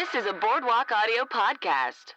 [0.00, 2.14] This is a Boardwalk Audio podcast.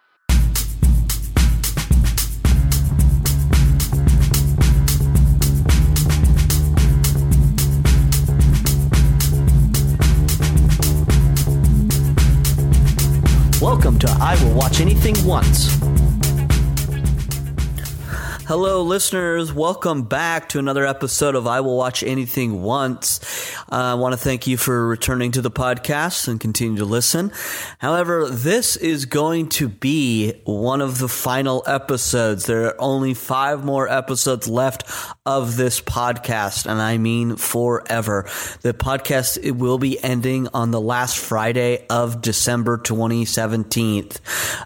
[13.60, 15.78] Welcome to I Will Watch Anything Once.
[18.46, 19.54] Hello, listeners.
[19.54, 23.56] Welcome back to another episode of I Will Watch Anything Once.
[23.72, 27.32] Uh, I want to thank you for returning to the podcast and continue to listen.
[27.78, 32.44] However, this is going to be one of the final episodes.
[32.44, 34.84] There are only five more episodes left
[35.24, 38.28] of this podcast, and I mean forever.
[38.60, 44.10] The podcast it will be ending on the last Friday of December 2017.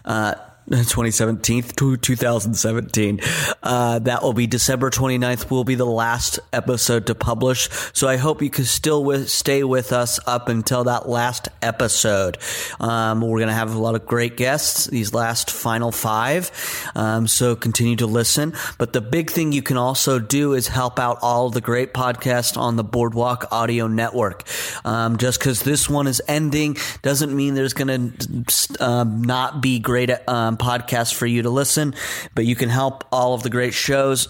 [0.03, 0.35] Uh,
[0.69, 3.19] 2017 to 2017.
[3.63, 7.69] Uh, that will be December 29th will be the last episode to publish.
[7.93, 12.37] So I hope you can still with, stay with us up until that last episode.
[12.79, 16.51] Um, we're going to have a lot of great guests, these last final five.
[16.95, 18.53] Um, so continue to listen.
[18.77, 22.57] But the big thing you can also do is help out all the great podcasts
[22.57, 24.43] on the Boardwalk Audio Network.
[24.85, 29.79] Um, just because this one is ending doesn't mean there's going to um, not be
[29.79, 31.95] great um, podcasts for you to listen,
[32.35, 34.27] but you can help all of the great shows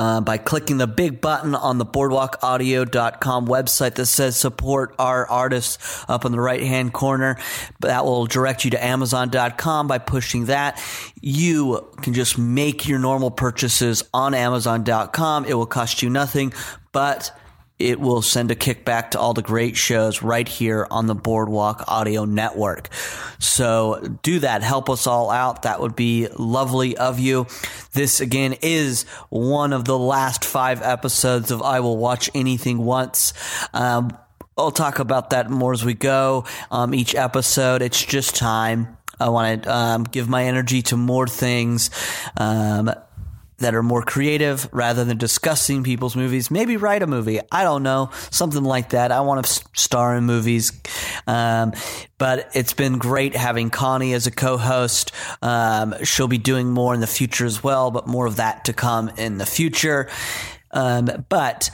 [0.00, 6.04] uh, by clicking the big button on the boardwalkaudio.com website that says support our artists
[6.08, 7.36] up in the right hand corner.
[7.80, 10.82] That will direct you to amazon.com by pushing that.
[11.20, 15.44] You can just make your normal purchases on amazon.com.
[15.44, 16.54] It will cost you nothing,
[16.92, 17.30] but
[17.80, 21.84] it will send a kickback to all the great shows right here on the Boardwalk
[21.88, 22.92] Audio Network.
[23.38, 24.62] So do that.
[24.62, 25.62] Help us all out.
[25.62, 27.46] That would be lovely of you.
[27.94, 33.32] This again is one of the last five episodes of I Will Watch Anything Once.
[33.72, 34.16] Um,
[34.58, 36.44] I'll talk about that more as we go.
[36.70, 38.98] Um, each episode, it's just time.
[39.18, 41.90] I want to um, give my energy to more things.
[42.36, 42.90] Um,
[43.60, 46.50] that are more creative rather than discussing people's movies.
[46.50, 47.40] Maybe write a movie.
[47.52, 48.10] I don't know.
[48.30, 49.12] Something like that.
[49.12, 50.72] I want to star in movies.
[51.26, 51.72] Um,
[52.18, 55.12] but it's been great having Connie as a co-host.
[55.42, 58.72] Um, she'll be doing more in the future as well, but more of that to
[58.72, 60.08] come in the future.
[60.72, 61.70] Um, but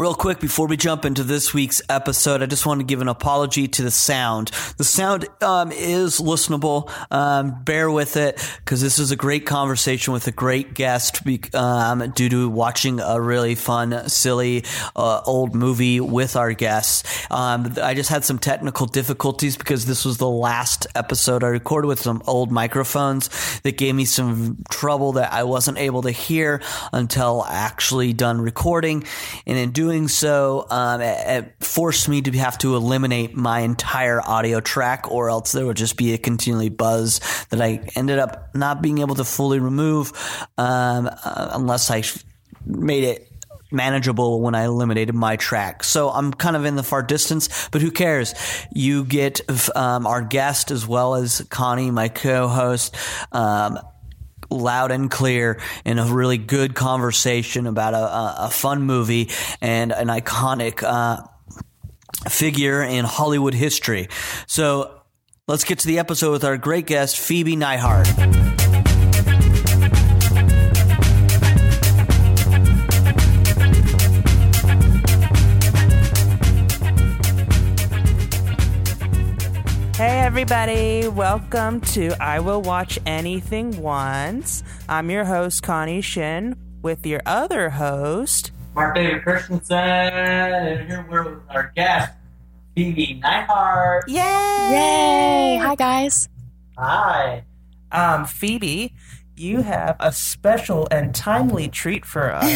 [0.00, 3.08] Real quick, before we jump into this week's episode, I just want to give an
[3.08, 4.52] apology to the sound.
[4.76, 6.88] The sound um, is listenable.
[7.10, 11.22] Um, bear with it because this is a great conversation with a great guest
[11.52, 14.64] um, due to watching a really fun, silly,
[14.94, 17.26] uh, old movie with our guests.
[17.28, 21.88] Um, I just had some technical difficulties because this was the last episode I recorded
[21.88, 23.30] with some old microphones
[23.62, 29.02] that gave me some trouble that I wasn't able to hear until actually done recording.
[29.44, 33.60] And in doing doing so, um, it, it, forced me to have to eliminate my
[33.60, 38.18] entire audio track, or else there would just be a continually buzz that I ended
[38.18, 40.12] up not being able to fully remove
[40.58, 42.02] um, uh, unless I
[42.66, 43.32] made it
[43.70, 45.84] manageable when I eliminated my track.
[45.84, 48.34] So I'm kind of in the far distance, but who cares?
[48.72, 49.40] You get
[49.74, 52.94] um, our guest as well as Connie, my co-host.
[53.32, 53.78] Um,
[54.50, 60.08] loud and clear in a really good conversation about a, a fun movie and an
[60.08, 61.22] iconic uh,
[62.28, 64.08] figure in Hollywood history.
[64.46, 65.02] So
[65.46, 68.57] let's get to the episode with our great guest, Phoebe Neidhardt.
[80.38, 81.08] Everybody.
[81.08, 84.62] Welcome to I Will Watch Anything Once.
[84.88, 89.76] I'm your host, Connie Shin, with your other host, Mark David Christensen.
[89.76, 92.12] And here we're with our guest,
[92.76, 94.02] Phoebe Neidhardt.
[94.06, 94.14] Yay!
[94.14, 95.58] Yay!
[95.60, 96.28] Hi, guys.
[96.78, 97.44] Hi.
[97.90, 98.94] Um, Phoebe,
[99.34, 102.44] you have a special and timely treat for us.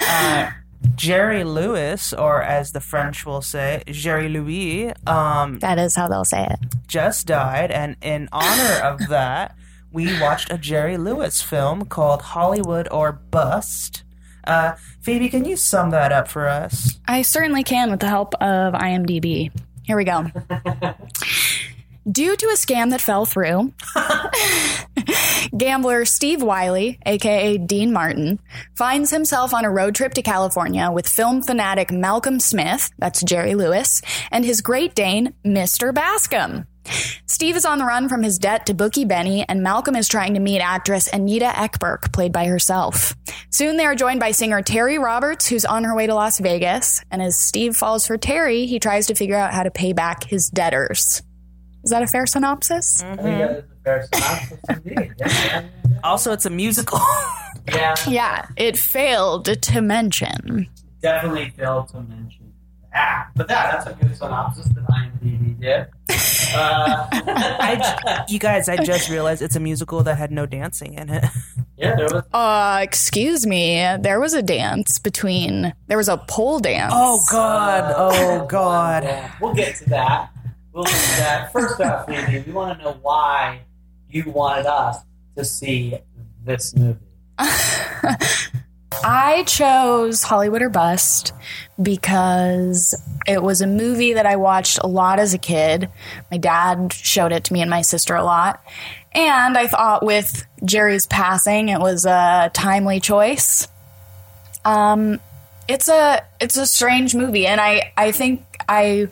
[0.00, 0.50] uh,
[0.96, 6.24] Jerry Lewis, or as the French will say, Jerry Louis, um, That is how they'll
[6.24, 6.58] say it.
[6.88, 9.54] just died, and in honor of that,
[9.92, 14.02] we watched a Jerry Lewis film called Hollywood or Bust.
[14.44, 16.98] Uh, Phoebe, can you sum that up for us?
[17.06, 19.50] I certainly can with the help of IMDb.
[19.82, 20.26] Here we go.
[22.10, 23.72] Due to a scam that fell through,
[25.56, 28.38] gambler Steve Wiley, aka Dean Martin,
[28.76, 33.56] finds himself on a road trip to California with film fanatic Malcolm Smith, that's Jerry
[33.56, 35.92] Lewis, and his Great Dane, Mr.
[35.92, 36.68] Bascom.
[37.26, 40.34] Steve is on the run from his debt to Bookie Benny, and Malcolm is trying
[40.34, 43.16] to meet actress Anita Ekberg, played by herself.
[43.50, 47.02] Soon they are joined by singer Terry Roberts, who's on her way to Las Vegas.
[47.10, 50.22] And as Steve falls for Terry, he tries to figure out how to pay back
[50.22, 51.22] his debtors.
[51.86, 53.00] Is that a fair synopsis?
[53.02, 55.12] I think that is a fair synopsis indeed.
[55.20, 55.98] Yeah, yeah, yeah.
[56.04, 57.00] Also, it's a musical.
[57.68, 60.68] Yeah, Yeah, it failed to mention.
[61.02, 62.52] definitely failed to mention
[62.92, 63.30] that.
[63.34, 65.86] But that, that's a good synopsis that IMDb did.
[66.54, 71.10] Uh, I, you guys, I just realized it's a musical that had no dancing in
[71.10, 71.24] it.
[71.76, 72.22] yeah, there was.
[72.32, 73.74] Uh, excuse me.
[73.98, 75.74] There was a dance between.
[75.88, 76.92] There was a pole dance.
[76.94, 77.94] Oh God!
[77.96, 79.32] Oh God!
[79.40, 80.30] We'll get to that.
[80.76, 81.52] We'll to that.
[81.54, 83.62] First off, Andy, we want to know why
[84.10, 84.98] you wanted us
[85.34, 85.96] to see
[86.44, 86.98] this movie.
[89.02, 91.32] I chose Hollywood or Bust
[91.80, 92.94] because
[93.26, 95.88] it was a movie that I watched a lot as a kid.
[96.30, 98.62] My dad showed it to me and my sister a lot.
[99.12, 103.66] And I thought with Jerry's passing, it was a timely choice.
[104.66, 105.20] Um,
[105.68, 109.08] it's a it's a strange movie, and I I think I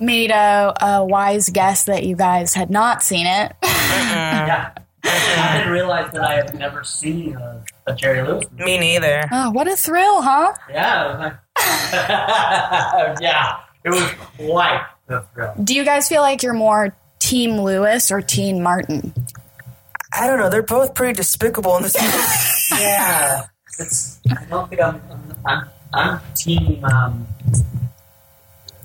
[0.00, 3.52] made a, a wise guess that you guys had not seen it.
[3.62, 4.72] Yeah.
[5.04, 8.64] I didn't realize that I had never seen a, a Jerry Lewis movie.
[8.64, 9.24] Me neither.
[9.30, 10.52] oh, what a thrill, huh?
[10.70, 11.34] Yeah, like,
[13.20, 15.54] yeah, it was quite the thrill.
[15.62, 19.12] Do you guys feel like you're more Team Lewis or Team Martin?
[20.12, 20.50] I don't know.
[20.50, 21.94] They're both pretty despicable in this
[22.70, 22.82] movie.
[22.82, 23.46] Yeah,
[23.78, 24.20] it's.
[24.30, 25.00] I don't think I'm.
[25.10, 25.34] I'm.
[25.46, 27.26] I'm, I'm team um,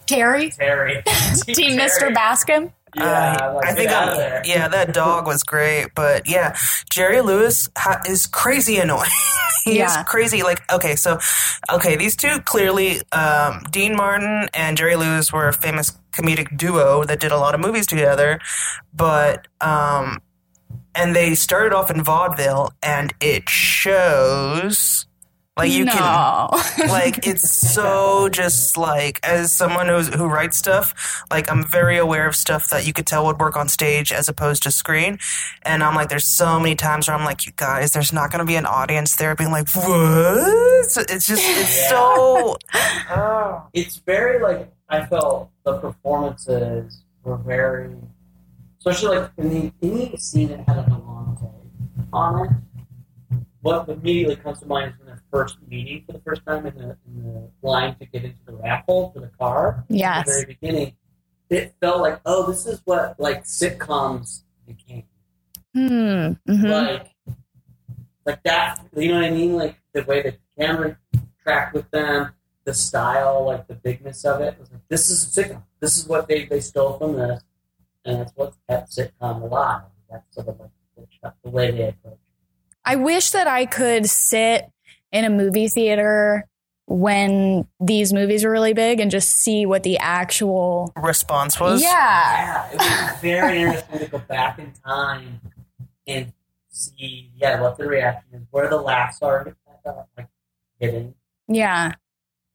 [0.07, 0.51] Terry?
[0.51, 1.01] Terry.
[1.47, 1.99] Team Mr.
[1.99, 2.13] Terry.
[2.13, 2.71] Bascom?
[2.95, 4.41] Yeah, Uh, like, I think out I'm, of there.
[4.45, 6.55] yeah, that dog was great, but yeah,
[6.91, 9.09] Jerry Lewis ha- is crazy annoying.
[9.65, 9.87] he Yeah.
[9.99, 10.43] is crazy.
[10.43, 11.17] Like, okay, so,
[11.71, 17.03] okay, these two clearly, um, Dean Martin and Jerry Lewis were a famous comedic duo
[17.05, 18.39] that did a lot of movies together,
[18.93, 20.19] but, um,
[20.93, 25.07] and they started off in vaudeville, and it shows.
[25.55, 26.49] Like you can no.
[26.87, 32.27] like it's so just like as someone who's who writes stuff like i'm very aware
[32.27, 35.19] of stuff that you could tell would work on stage as opposed to screen
[35.61, 38.39] and i'm like there's so many times where i'm like you guys there's not going
[38.39, 41.89] to be an audience there being like what So it's just it's Yeah.
[41.89, 42.57] so
[43.73, 47.89] it's very like I felt the performances were very,
[48.79, 52.51] especially like in the any scene that had like a long take on it.
[53.61, 55.02] What immediately comes to mind is when they're
[55.33, 58.53] first meeting for the first time in the in the line to get into the
[58.53, 59.83] raffle for the car.
[59.89, 60.19] Yes.
[60.19, 60.95] At the very beginning,
[61.49, 65.05] it felt like oh, this is what like sitcoms became.
[65.73, 66.33] Hmm.
[66.47, 66.69] mhm.
[66.69, 67.07] like
[68.25, 69.53] like that you know what I mean?
[69.53, 70.97] Like the way the camera
[71.41, 72.33] tracked with them,
[72.63, 75.63] the style, like the bigness of it was like this is a sitcom.
[75.79, 77.43] This is what they, they stole from this
[78.05, 79.81] and that's what kept sitcom alive.
[80.11, 82.13] That's sort of like the, the way they approach.
[82.13, 82.19] it.
[82.85, 84.69] I wish that I could sit
[85.13, 86.45] in a movie theater
[86.87, 90.91] when these movies were really big and just see what the actual.
[90.97, 91.89] response was Yeah.
[91.89, 95.39] Yeah, it was very interesting to go back in time
[96.05, 96.33] and
[96.69, 99.55] see yeah what the reaction is, where the laughs are
[100.17, 100.27] like
[100.79, 101.13] hitting.
[101.47, 101.93] Yeah.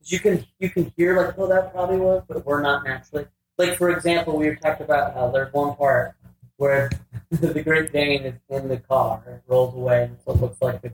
[0.02, 3.26] you can you can hear like oh that probably was, but we're not naturally.
[3.56, 6.16] Like for example, we were talking about uh, there's one part
[6.56, 6.90] where
[7.30, 10.82] the Great Dane is in the car, it rolls away, and so it looks like
[10.82, 10.92] the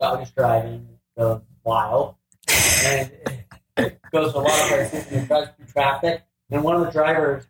[0.00, 2.14] dog is driving, the wild,
[2.84, 3.44] and it,
[3.76, 6.90] it goes a lot of places and it drives through traffic, and one of the
[6.90, 7.46] drivers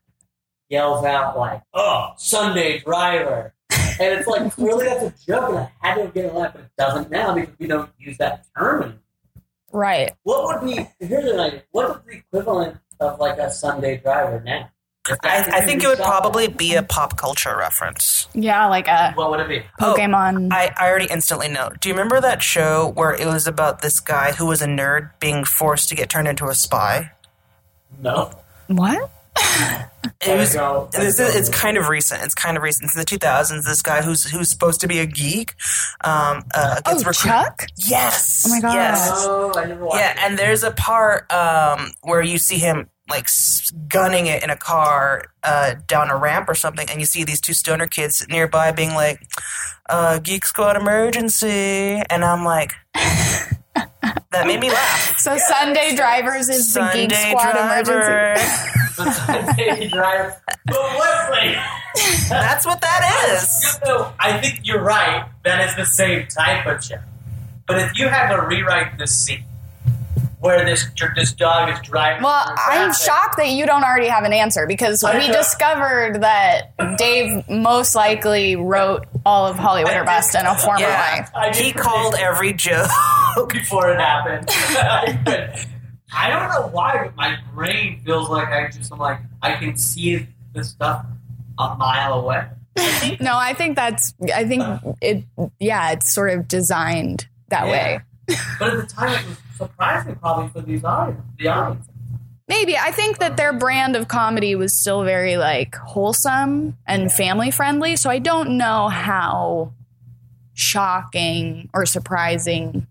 [0.68, 5.70] yells out like, "Oh, Sunday driver." And it's like, really, that's a joke, and I
[5.80, 8.82] had to get a laugh, but it doesn't now because we don't use that term
[8.82, 9.00] anymore.
[9.72, 10.12] Right.
[10.22, 11.62] What would be here's an idea.
[11.70, 14.70] What would the equivalent of like a Sunday driver now?
[15.08, 18.28] If that could I, I think it would probably be a pop culture reference.
[18.34, 19.62] Yeah, like a What would it be?
[19.80, 20.52] Oh, Pokemon.
[20.52, 21.70] I, I already instantly know.
[21.80, 25.10] Do you remember that show where it was about this guy who was a nerd
[25.18, 27.12] being forced to get turned into a spy?
[27.98, 28.30] No.
[28.68, 29.10] what?
[30.22, 32.22] It was, go- this is, it's kind of recent.
[32.22, 32.86] It's kind of recent.
[32.86, 33.64] It's in the 2000s.
[33.64, 35.54] This guy who's who's supposed to be a geek
[36.02, 37.14] um, uh, Oh, recruited.
[37.22, 37.66] Chuck?
[37.76, 38.44] Yes.
[38.46, 38.74] Oh my god.
[38.74, 39.10] Yes.
[39.12, 40.16] Oh, I never watched Yeah, it.
[40.20, 43.28] and there's a part um, where you see him like
[43.88, 47.40] gunning it in a car uh, down a ramp or something, and you see these
[47.40, 49.20] two stoner kids nearby being like,
[49.88, 55.08] uh, "Geek Squad emergency," and I'm like, that made me laugh.
[55.20, 57.92] So Sunday Drivers is the Sunday Geek Squad driver.
[57.92, 58.70] emergency.
[58.96, 60.42] The Sunday driver.
[60.66, 61.56] But Wesley,
[62.30, 63.78] That's what that is.
[63.82, 65.28] you know, I think you're right.
[65.44, 67.00] That is the same type of show.
[67.66, 69.44] But if you had to rewrite this scene,
[70.40, 72.22] where this this dog is driving.
[72.22, 75.34] Well, I'm shocked that you don't already have an answer because I we know.
[75.34, 81.28] discovered that Dave most likely wrote all of Hollywood or Bust in a former Yeah.
[81.34, 81.56] life.
[81.56, 82.88] He called every joke.
[83.48, 84.48] before it happened.
[86.12, 89.76] I don't know why, but my brain feels like I just I'm like I can
[89.76, 91.06] see the stuff
[91.58, 92.44] a mile away.
[93.20, 94.14] No, I think that's.
[94.34, 94.78] I think uh.
[95.02, 95.24] it.
[95.58, 97.70] Yeah, it's sort of designed that Yeah.
[97.72, 98.00] way.
[98.58, 101.86] But at the time, it was surprising probably for these audience, the audience.
[102.48, 107.52] Maybe I think that their brand of comedy was still very like wholesome and family
[107.52, 107.94] friendly.
[107.94, 109.72] So I don't know how
[110.54, 112.86] shocking or surprising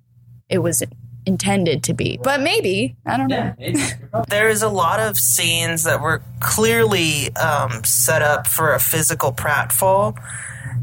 [0.50, 0.82] it was
[1.26, 3.36] intended to be, but maybe I don't know.
[3.36, 3.80] Yeah, maybe.
[3.80, 8.80] You're probably- There's a lot of scenes that were clearly um, set up for a
[8.80, 10.18] physical pratfall.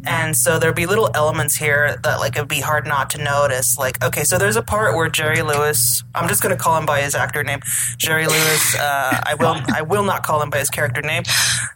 [0.06, 3.76] And so there'd be little elements here that like it'd be hard not to notice.
[3.78, 7.00] Like, okay, so there's a part where Jerry Lewis, I'm just gonna call him by
[7.00, 7.60] his actor name,
[7.98, 8.74] Jerry Lewis.
[8.78, 11.24] Uh, I will, I will not call him by his character name.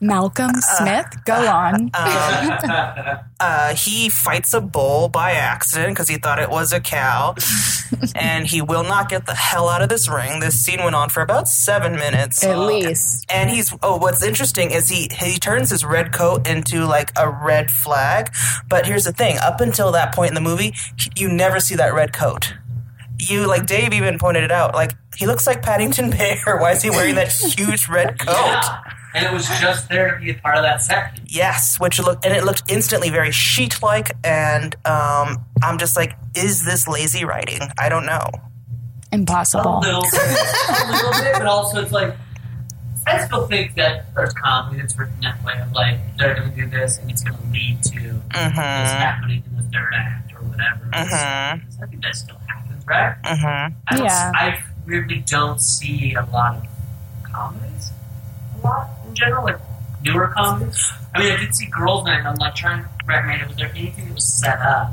[0.01, 1.91] Malcolm Smith, go on.
[3.41, 7.35] Uh, he fights a bull by accident because he thought it was a cow,
[8.15, 10.41] and he will not get the hell out of this ring.
[10.41, 12.45] This scene went on for about seven minutes.
[12.45, 13.27] At least.
[13.31, 17.29] And he's oh, what's interesting is he he turns his red coat into like a
[17.29, 18.33] red flag.
[18.69, 20.75] But here's the thing: up until that point in the movie,
[21.17, 22.55] you never see that red coat.
[23.19, 24.75] You like Dave even pointed it out.
[24.75, 26.39] Like he looks like Paddington Bear.
[26.61, 28.63] Why is he wearing that huge red coat?
[29.15, 29.21] Yeah.
[29.21, 31.25] And it was just there to be a part of that section.
[31.29, 36.65] Yes, which looked and it looked instantly very sheet-like, and um, I'm just like, is
[36.65, 37.61] this lazy writing?
[37.79, 38.25] I don't know.
[39.13, 39.81] A Impossible.
[39.81, 42.15] little bit, a little bit, but also it's like
[43.07, 46.57] I still think that there's comedy that's written that way of like they're going to
[46.57, 48.55] do this and it's going to lead to this Mm-hmm.
[48.57, 50.85] happening in the third act or whatever.
[50.93, 51.83] Mhm.
[51.83, 53.17] I think that still happens, right?
[53.25, 53.75] Mm-hmm.
[53.89, 54.33] I don't, Yeah.
[54.35, 56.67] I really don't see a lot of
[57.33, 57.91] comedies,
[58.63, 59.59] a lot in general, like
[60.03, 60.91] newer comedies.
[61.15, 62.19] I mean, I did see Girls Night.
[62.19, 63.47] and I'm like trying to recommend.
[63.47, 64.93] Was there anything that was set up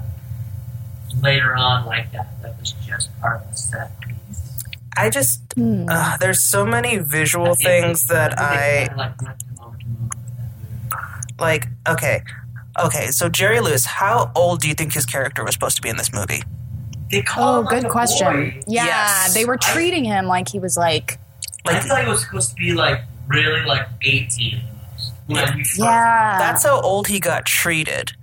[1.22, 4.14] later on like that that was just part of the set piece?
[4.96, 9.40] I just uh, there's so many visual things that I think they kinda, like went
[9.40, 10.50] to moment to moment with that
[10.90, 11.34] movie.
[11.40, 11.68] like.
[11.88, 12.22] Okay,
[12.84, 13.08] okay.
[13.12, 15.98] So Jerry Lewis, how old do you think his character was supposed to be in
[15.98, 16.42] this movie?
[17.12, 18.28] They call Oh, him like good a question.
[18.28, 18.62] boy.
[18.68, 19.34] Yeah, Yes.
[19.34, 21.20] they were treating him like he was like,
[21.66, 24.62] I thought he was supposed to be like really like 18.
[25.28, 26.38] When yeah.
[26.40, 28.14] that's how old he got treated.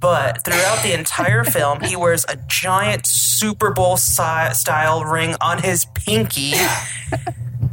[0.00, 5.62] But throughout the entire film, he wears a giant Super Bowl si- style ring on
[5.62, 6.54] his pinky,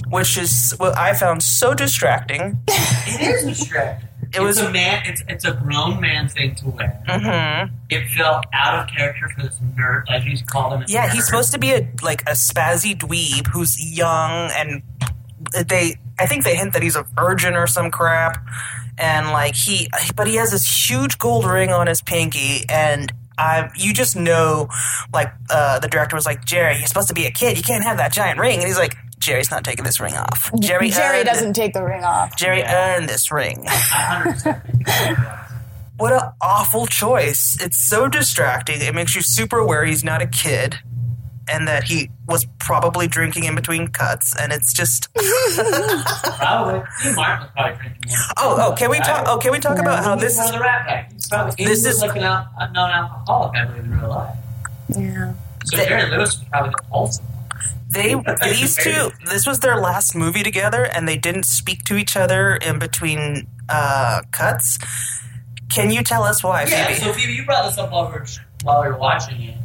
[0.10, 2.60] which is what I found so distracting.
[2.68, 4.10] It is distracting.
[4.22, 5.02] It it's was- a man.
[5.08, 7.02] It's it's a grown man thing to wear.
[7.08, 7.74] Mm-hmm.
[7.90, 10.84] It felt out of character for this nerd, as you call him.
[10.88, 14.84] Yeah, he's supposed to be a like a spazzy dweeb who's young and
[15.68, 18.44] they I think they hint that he's a virgin or some crap.
[18.98, 23.70] And like he but he has this huge gold ring on his pinky and I,
[23.78, 24.68] you just know,
[25.14, 27.56] like uh, the director was like, Jerry, you're supposed to be a kid.
[27.56, 28.60] You can't have that giant ring.
[28.60, 30.52] And he's like, Jerry's not taking this ring off.
[30.60, 32.36] Jerry, Jerry earned- doesn't take the ring off.
[32.36, 32.98] Jerry Yeah.
[32.98, 33.64] earned this ring.
[33.66, 35.18] I hundred percent think he was.
[35.96, 37.58] What an awful choice.
[37.62, 38.82] It's so distracting.
[38.82, 40.78] It makes you super aware he's not a kid
[41.50, 44.36] and that he was probably drinking in between cuts.
[44.40, 45.08] And it's just.
[45.16, 46.82] Probably.
[47.00, 48.12] Steve was probably drinking.
[48.38, 49.26] Oh, oh, can we talk?
[49.28, 50.52] Oh, can we talk about how this one is?
[50.52, 51.14] the Rat Pack.
[51.14, 54.10] He's probably he This is- like an al- a known alcoholic, I believe, in real
[54.10, 54.36] life.
[54.98, 55.34] Yeah.
[55.66, 57.26] So They- Jerry Lewis was probably the wholesome.
[57.26, 57.34] one.
[57.92, 59.10] They these two.
[59.26, 63.48] This was their last movie together, and they didn't speak to each other in between
[63.68, 64.78] uh, cuts.
[65.74, 67.00] Can you tell us why, Yeah, Phoebe?
[67.00, 68.26] so Phoebe, you brought this up while we were,
[68.64, 69.56] while we were watching it.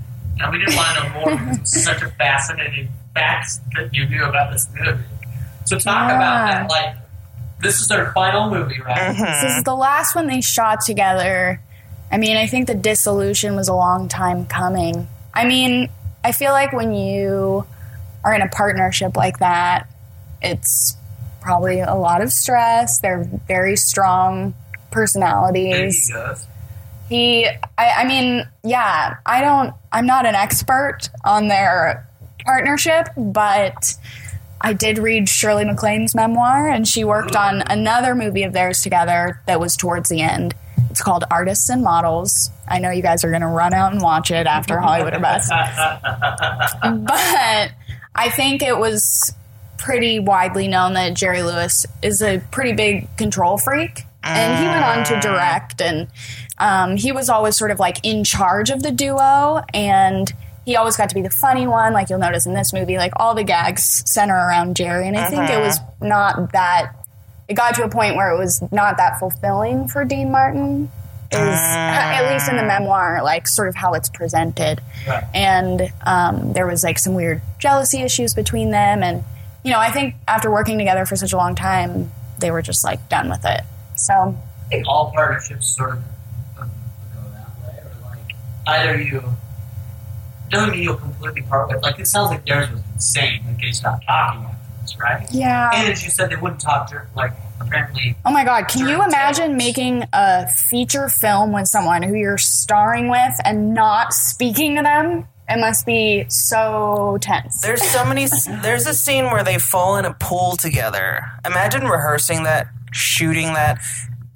[0.41, 4.53] And we didn't want to know more such a fascinating facts that you knew about
[4.53, 5.03] this movie.
[5.65, 6.17] So talk Yeah.
[6.17, 6.71] about that.
[6.71, 6.97] Like,
[7.61, 9.13] this is their final movie, right?
[9.17, 9.59] This Mhm.
[9.59, 11.61] is the last one they shot together.
[12.13, 15.09] I mean, I think the dissolution was a long time coming.
[15.33, 15.89] I mean,
[16.23, 17.65] I feel like when you
[18.25, 19.87] are in a partnership like that,
[20.43, 20.97] it's
[21.41, 22.99] probably a lot of stress.
[22.99, 24.55] They're very strong
[24.91, 26.11] personalities.
[27.09, 32.09] He I, I mean, yeah, I don't, I'm not an expert on their
[32.45, 33.95] partnership, but
[34.61, 39.41] I did read Shirley MacLaine's memoir, and she worked on another movie of theirs together
[39.47, 40.55] that was towards the end.
[40.91, 42.51] It's called Artists and Models.
[42.69, 45.19] I know you guys are going to run out and watch it after Hollywood or
[45.19, 45.51] Bust.
[47.11, 47.73] but
[48.15, 49.35] I think it was
[49.77, 54.05] pretty widely known that Jerry Lewis is a pretty big control freak.
[54.25, 56.09] And he went on to direct, and
[56.59, 59.63] um, he was always sort of like in charge of the duo.
[59.75, 60.33] And
[60.65, 61.93] he always got to be the funny one.
[61.93, 65.29] Like you'll notice in this movie, like all the gags center around Jerry, and I
[65.29, 66.93] think it was not that.
[67.49, 70.91] It got to a point where it was not that fulfilling for Dean Martin.
[71.33, 75.25] Is at least in the memoir, like sort of how it's presented, Right.
[75.35, 79.25] and um, there was like some weird jealousy issues between them, and
[79.65, 82.85] you know I think after working together for such a long time, they were just
[82.85, 83.63] like done with it.
[84.05, 86.05] So I think all partnerships sort of
[86.57, 86.65] go
[87.33, 88.35] that way, or like
[88.67, 89.23] either you
[90.51, 91.83] doesn't mean you'll completely part with.
[91.83, 93.43] Like it sounds like theirs was insane.
[93.47, 95.27] Like they stopped talking afterwards, right?
[95.33, 98.17] yeah, And as you said, they wouldn't talk to like apparently.
[98.25, 99.65] Oh my god, can you imagine takes.
[99.65, 105.27] making a feature film with someone who you're starring with and not speaking to them?
[105.47, 107.61] It must be so tense.
[107.61, 108.27] There's so many.
[108.63, 111.21] There's a scene where they fall in a pool together.
[111.45, 113.81] Imagine rehearsing that, shooting that,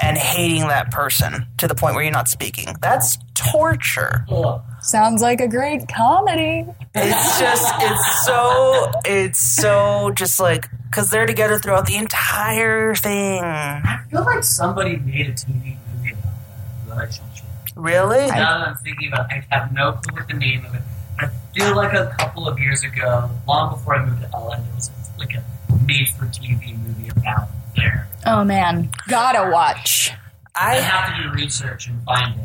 [0.00, 2.74] and hating that person to the point where you're not speaking.
[2.80, 4.26] That's torture.
[4.80, 6.66] Sounds like a great comedy.
[6.94, 7.74] It's just.
[7.78, 8.90] It's so.
[9.04, 13.42] It's so just like because they're together throughout the entire thing.
[13.42, 16.32] I feel like somebody made a TV movie about
[16.88, 17.44] that relationship.
[17.76, 18.26] Really?
[18.26, 20.82] now that I'm thinking about it, I have no clue what the name of it.
[21.20, 24.74] I feel like a couple of years ago, long before I moved to LA, there
[24.74, 25.44] was like a
[25.86, 27.57] made for TV movie about there.
[28.26, 30.12] Oh man, gotta watch.
[30.54, 32.44] I I have to do research and find it.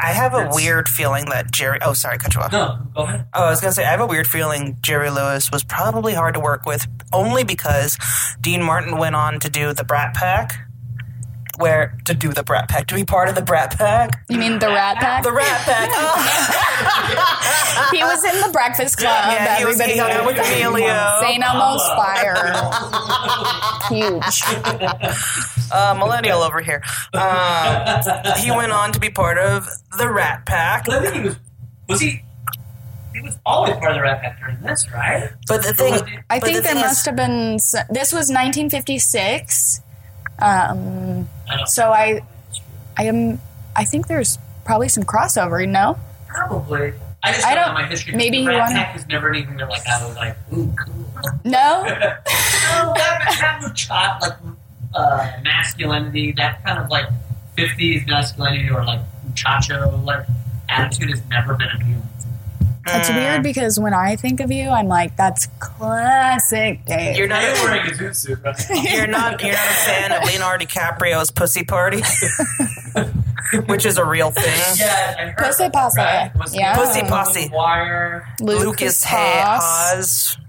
[0.00, 1.78] I have a That's- weird feeling that Jerry.
[1.82, 2.50] Oh, sorry, cut you off.
[2.52, 3.26] No, go ahead.
[3.34, 6.32] Oh, I was gonna say I have a weird feeling Jerry Lewis was probably hard
[6.34, 7.98] to work with, only because
[8.40, 10.54] Dean Martin went on to do the Brat Pack,
[11.58, 14.58] where to do the Brat Pack to be part of the Brat Pack, You mean
[14.58, 15.22] the Rat Pack?
[15.24, 15.90] the Rat Pack.
[15.92, 16.16] Oh,
[17.92, 19.12] he was in the Breakfast Club.
[19.32, 20.46] yeah, he was Everybody out with knows.
[20.50, 21.18] Emilio.
[21.20, 21.42] St.
[21.42, 22.52] Elmo's Fire.
[23.88, 24.42] Huge.
[25.74, 26.82] Uh, millennial over here.
[27.14, 31.20] Uh, he went on to be part of the Rat Pack, But I think he
[31.22, 31.36] was.
[31.88, 32.20] Was he?
[33.14, 35.30] He was always part of the Rat Pack during this, right?
[35.48, 35.94] but the thing,
[36.28, 37.52] I think the there thing is- must have been.
[37.88, 39.80] This was 1956.
[40.42, 42.20] Um, I so I,
[42.98, 43.40] I am.
[43.74, 45.58] I think there's probably some crossover.
[45.58, 45.98] You know?
[46.28, 46.92] Probably.
[47.24, 48.14] I just I don't my history.
[48.16, 50.94] maybe he Rat won- was never anything that like I was like, ooh, cool.
[51.44, 51.82] No.
[51.84, 54.32] no, that kind of chop like
[54.94, 57.06] uh, masculinity, that kind of like
[57.56, 60.26] '50s masculinity or like muchacho like
[60.68, 62.02] attitude has never been appealing.
[62.84, 63.42] It's weird uh.
[63.42, 67.16] because when I think of you, I'm like, that's classic Dave.
[67.16, 67.42] You're not.
[67.42, 68.38] Wearing a zoot suit.
[68.92, 69.40] You're not.
[69.40, 72.02] You're not a fan of Leonardo DiCaprio's Pussy Party,
[73.66, 74.60] which is a real thing.
[74.78, 76.00] Yeah, Pussy about Posse.
[76.00, 76.32] right?
[76.36, 76.74] Was Yeah.
[76.74, 77.50] Pussy Posse.
[77.52, 78.26] Wire.
[78.40, 80.36] Lukas Haas.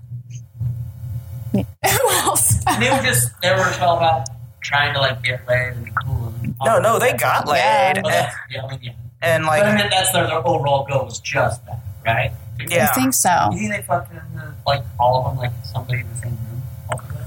[1.53, 2.63] Who else?
[2.79, 4.27] They were just they were all about
[4.63, 6.33] trying to like get laid and be cool.
[6.41, 8.01] And No, no, they got laid, Yeah.
[8.01, 8.91] Well, that's- yeah, I mean, yeah.
[9.21, 12.31] and But I like mean, that's their, their overall goal was just that, right?
[12.69, 12.87] Yeah.
[12.89, 13.49] I think so.
[13.51, 16.61] You think they fucking uh, like all of them like somebody in the same room?
[16.91, 17.17] All of them?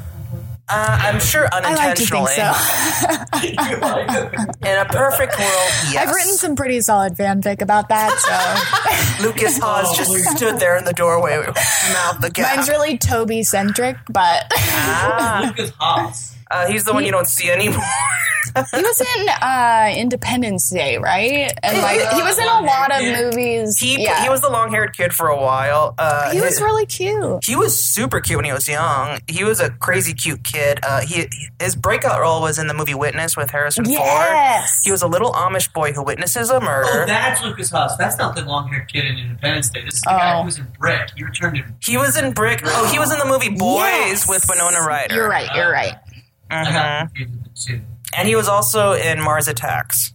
[0.69, 2.33] uh, I'm sure unintentionally.
[2.41, 4.67] I like to think so.
[4.69, 5.97] In a perfect world, yes.
[6.09, 8.11] I've written some pretty solid fanfic about that,
[9.19, 12.57] so Lukas Haas just stood there in the doorway, mouth the gap.
[12.57, 16.36] mine's really Tobey centric, but ah, Lukas Haas.
[16.51, 17.83] Uh, he's the one you don't see anymore.
[18.55, 21.53] he was in uh, Independence Day, right?
[21.63, 23.23] And like he was in a lot of Yeah.
[23.23, 23.77] movies.
[23.79, 24.23] He yeah.
[24.23, 25.95] he was the long haired kid for a while.
[25.99, 27.45] Uh, he was his- really cute.
[27.45, 29.19] he was super cute when he was young.
[29.27, 30.79] He was a crazy cute kid.
[30.83, 31.27] Uh, he
[31.61, 33.99] his breakout role was in the movie Witness with Harrison Ford.
[33.99, 34.81] Yes.
[34.85, 37.97] He was a little Amish boy who witnesses a Oh, that's Lukas Haas.
[37.97, 39.85] That's not the long-haired kid in Independence Day.
[39.85, 40.39] This is the guy Oh.
[40.41, 41.11] who was in Brick.
[41.17, 41.65] He returned to.
[41.91, 42.61] he was in Brick.
[42.65, 44.29] Oh, he was in the movie Boys Yes.
[44.29, 45.15] with Winona Ryder.
[45.15, 45.49] You're right.
[45.55, 45.95] You're right.
[46.51, 47.81] I got confused with the two.
[48.17, 50.13] And he was also in Mars Attacks.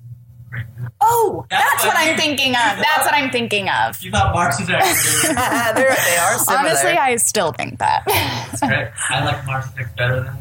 [1.04, 2.56] Oh, That's that's what what I'm thinking of.
[2.56, 4.02] That's what I'm thinking of.
[4.04, 5.22] You thought Mars Attacks?
[5.28, 5.34] They're-
[5.76, 6.60] they are similar.
[6.70, 8.04] Honestly, I still think that.
[8.06, 8.90] That's great.
[9.10, 10.36] I like Mars Attacks better than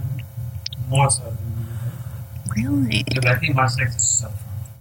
[0.89, 1.33] more so.
[2.57, 3.05] Really?
[3.15, 4.37] but I think Mars Attacks is so fun.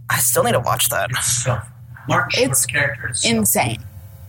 [0.09, 1.09] I still need to watch that.
[1.11, 1.67] It's so fun.
[2.07, 3.83] Martin Short's It's character is so Insane.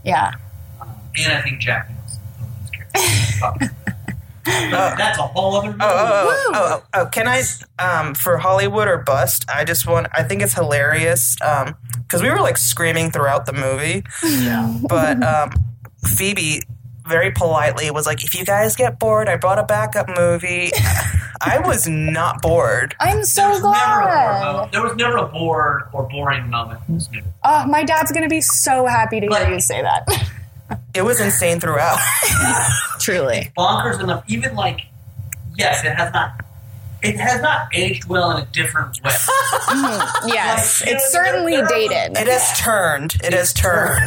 [0.05, 0.33] Yeah.
[0.81, 0.88] Um,
[1.19, 2.21] and I think Jack Nicholson.
[2.95, 3.75] his character
[4.46, 5.81] is That's a whole other movie.
[5.83, 6.53] Oh, oh, Woo.
[6.55, 7.42] oh, oh, oh, can I,
[7.79, 12.31] um, for Hollywood or Bust, I just want, I think it's hilarious, um, because we
[12.31, 14.76] were like screaming throughout the movie, Yeah.
[14.88, 15.53] but, um,
[16.16, 16.62] Phoebe
[17.07, 20.70] very politely was like, if you guys get bored, I brought a backup movie.
[21.42, 22.94] I was not bored.
[23.00, 24.72] I'm There so was, never a bored glad.
[24.72, 27.26] there was never a bored or boring moment in this movie.
[27.42, 30.07] Oh, my dad's gonna be so happy to hear Like- you say that.
[30.94, 31.98] It was insane throughout.
[33.00, 33.50] Truly.
[33.56, 34.24] bonkers enough.
[34.28, 34.80] Even like,
[35.56, 36.33] yes, it has not.
[37.02, 39.11] It has not aged well in a different way.
[39.70, 40.28] Mm-hmm.
[40.28, 42.16] Yes, Like, it's know, certainly there- there are- dated.
[42.18, 43.14] It has turned.
[43.22, 44.00] It has turned.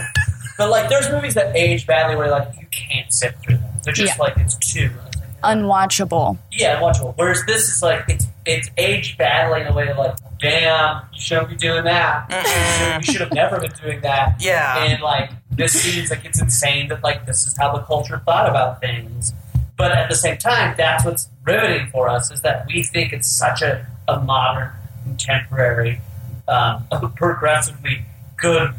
[0.58, 3.70] But like, there's movies that age badly where like you can't sit through them.
[3.84, 4.24] They're just Yeah.
[4.24, 4.92] like it's too.
[5.08, 6.38] it's like, Unwatchable.
[6.52, 7.14] yeah, watchable.
[7.18, 11.20] Whereas this is like it's it's aged badly in a way that like, damn, you
[11.20, 13.00] shouldn't be doing that.
[13.06, 14.36] You should have never been doing that.
[14.44, 14.84] Yeah.
[14.84, 18.50] And like this seems like it's insane that like this is how the culture thought
[18.50, 19.34] about things.
[19.78, 23.28] But at the same time, that's what's riveting for us is that we think it's
[23.28, 24.72] such a, a modern,
[25.04, 26.02] contemporary,
[26.48, 26.86] um,
[27.16, 28.06] progressively
[28.38, 28.74] good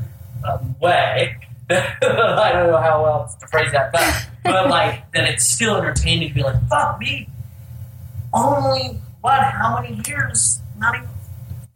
[0.45, 1.37] um, way.
[1.71, 6.29] I don't know how else to phrase that, but, but like that it's still entertaining
[6.29, 7.29] to be like, fuck me.
[8.33, 9.43] Only what?
[9.43, 10.61] How many years?
[10.77, 11.09] Not even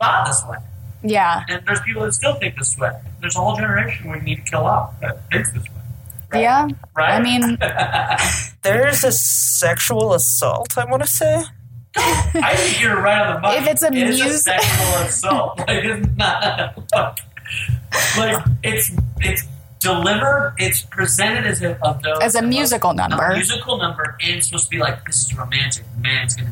[0.00, 0.58] thought this way.
[1.02, 1.44] Yeah.
[1.48, 2.90] And there's people that still think this way.
[3.20, 5.68] There's a whole generation we need to kill off that thinks this way.
[6.32, 6.42] Right?
[6.42, 6.68] Yeah.
[6.96, 7.10] Right?
[7.12, 7.58] I mean,
[8.62, 11.42] There's a sexual assault, I want to say.
[11.96, 13.58] I think you're right on the money.
[13.58, 15.58] If it's a It is mus- sexual assault.
[15.68, 17.18] Like it's not.
[18.18, 19.42] like it's it's
[19.80, 20.54] delivered.
[20.58, 23.22] It's presented as a of those As a musical number.
[23.24, 25.84] A musical number, and it's supposed to be like this is romantic.
[25.96, 26.50] The man's gonna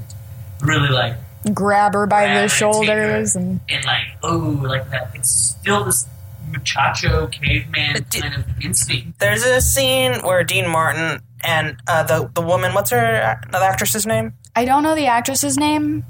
[0.62, 1.14] really like
[1.54, 5.10] grab her by grab the her, take shoulders her, and and like oh like that.
[5.14, 6.06] It's still this
[6.50, 9.18] macho caveman But di- kind of instinct.
[9.18, 14.06] There's a scene where Dean Martin and uh, the the woman, what's her the actress's
[14.06, 14.34] name?
[14.54, 16.04] I don't know the actress's name,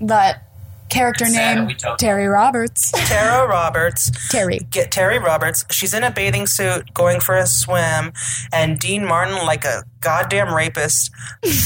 [0.00, 0.36] but
[0.88, 1.70] character It's name.
[1.98, 2.92] Terry Roberts.
[3.08, 4.10] Tara Roberts.
[4.30, 4.58] Terry.
[4.70, 5.64] Get Terry Roberts.
[5.70, 8.12] She's in a bathing suit going for a swim,
[8.52, 11.10] and Dean Martin, like a goddamn rapist,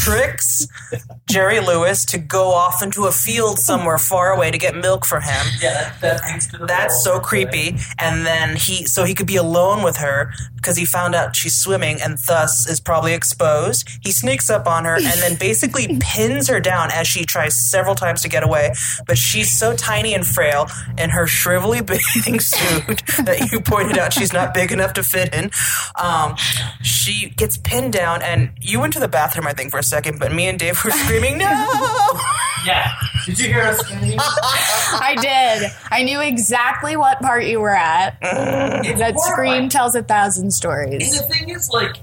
[0.02, 0.66] tricks
[1.28, 5.20] Jerry Lewis to go off into a field somewhere far away to get milk for
[5.20, 5.46] him.
[5.60, 7.76] Yeah, that, that to the That's so creepy.
[7.98, 10.32] And then he, so he could be alone with her
[10.62, 13.88] because he found out she's swimming and thus is probably exposed.
[14.00, 17.96] He sneaks up on her and then basically pins her down as she tries several
[17.96, 18.72] times to get away.
[19.04, 24.12] But she's so tiny and frail in her shrivelly bathing suit that you pointed out
[24.12, 25.50] she's not big enough to fit in.
[25.96, 26.36] Um,
[26.82, 30.20] she gets pinned down and you went to the bathroom, I think, for a second,
[30.20, 32.20] but me and Dave were screaming, no!
[32.64, 32.92] Yeah.
[33.26, 34.18] Did you hear us screaming?
[34.20, 35.70] I did.
[35.90, 38.16] I knew exactly what part you were at.
[38.22, 39.58] It's That horrifying.
[39.58, 41.18] scream tells a thousand And stories.
[41.20, 41.96] the thing is, like,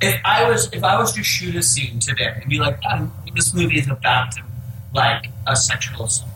[0.00, 2.80] if I was if I was to shoot a scene today and be like,
[3.34, 4.42] this movie is about to
[4.94, 6.28] like a sexual assault,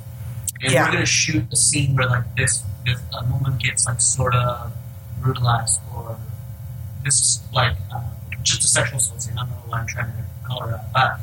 [0.62, 0.86] and Yeah.
[0.86, 4.72] we're gonna shoot a scene where like this this a woman gets like sort of
[5.20, 6.16] brutalized or
[7.04, 8.00] this is like uh,
[8.44, 9.34] just a sexual assault scene.
[9.36, 11.18] I don't know why I'm trying to call her out,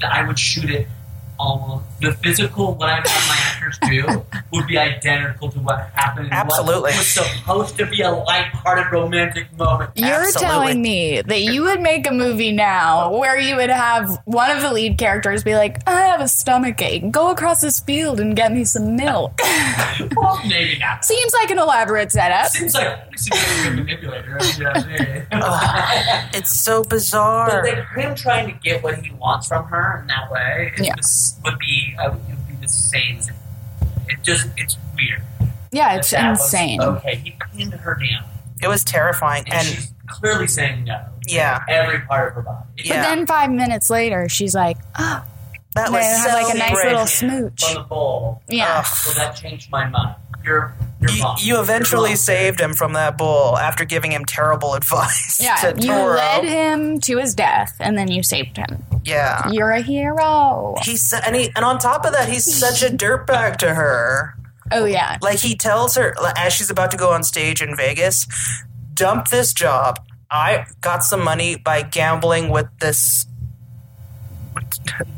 [0.00, 0.88] but I would shoot it.
[1.38, 6.26] Almost the physical, what I have my actors do would be identical to what happened.
[6.26, 6.90] in Absolutely.
[6.92, 9.90] What was supposed to be a light-hearted romantic moment.
[9.96, 10.40] You're Absolutely.
[10.48, 14.62] telling me that you would make a movie now where you would have one of
[14.62, 17.10] the lead characters be like, I have a stomach ache.
[17.10, 19.40] Go across this field and get me some milk.
[20.16, 21.04] Well, maybe not.
[21.04, 22.46] Seems like an elaborate setup.
[22.48, 24.38] Seems like seems like a good manipulator.
[24.56, 26.30] You know what I mean?
[26.34, 27.62] It's so But bizarre.
[27.64, 30.94] like him trying to get what he wants from her in that way is Yeah.
[31.22, 33.18] This would be I would, it would be the same.
[33.18, 33.30] as-
[34.08, 35.22] It just it's weird.
[35.70, 36.80] Yeah, it's That was- insane.
[36.82, 38.24] okay, he pinned her down,
[38.62, 39.44] It was terrifying.
[39.46, 41.00] and, And she's clearly saying no.
[41.26, 41.60] Yeah.
[41.68, 42.66] every part of her body.
[42.84, 42.96] Yeah.
[42.96, 45.24] But then five minutes later, she's like, oh,
[45.74, 47.64] that was so like a nice little smooch.
[47.64, 48.42] from the bowl.
[48.48, 48.80] Yeah.
[48.80, 48.86] Ugh.
[48.86, 50.16] So that changed my mind.
[50.44, 51.36] You're you're You, wrong.
[51.40, 55.40] you You're eventually saved him from that bull after giving him terrible advice.
[55.42, 56.14] Yeah, to you Toro.
[56.16, 58.82] led him to his death and then you saved him.
[59.04, 59.48] Yeah.
[59.50, 60.76] You're a hero.
[60.82, 64.34] He's and he and on top of that, he's such a dirtbag to her.
[64.70, 65.18] Oh, yeah.
[65.20, 68.26] Like he tells her as she's about to go on stage in Vegas,
[68.94, 69.98] dump this job.
[70.30, 73.26] I got some money by gambling with this.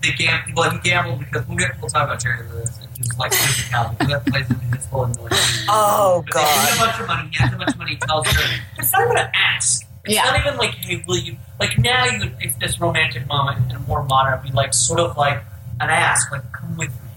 [0.03, 3.19] the gam- well, he gambled because we'll get we'll talk about Jerry Lewis and his
[3.19, 3.99] like physicality.
[3.99, 5.67] because That plays into his whole annoyance.
[5.69, 6.75] Oh But they give him God!
[6.77, 7.29] a bunch of money.
[7.33, 7.91] He has a bunch of money.
[7.93, 9.87] He tells her, "It's not even an ask.
[10.05, 10.25] It's Yeah.
[10.25, 13.87] not even like, hey, will you?" Like now, you would if this romantic moment and
[13.87, 15.43] more modern, be like sort of like
[15.81, 17.09] an ask, like come with me,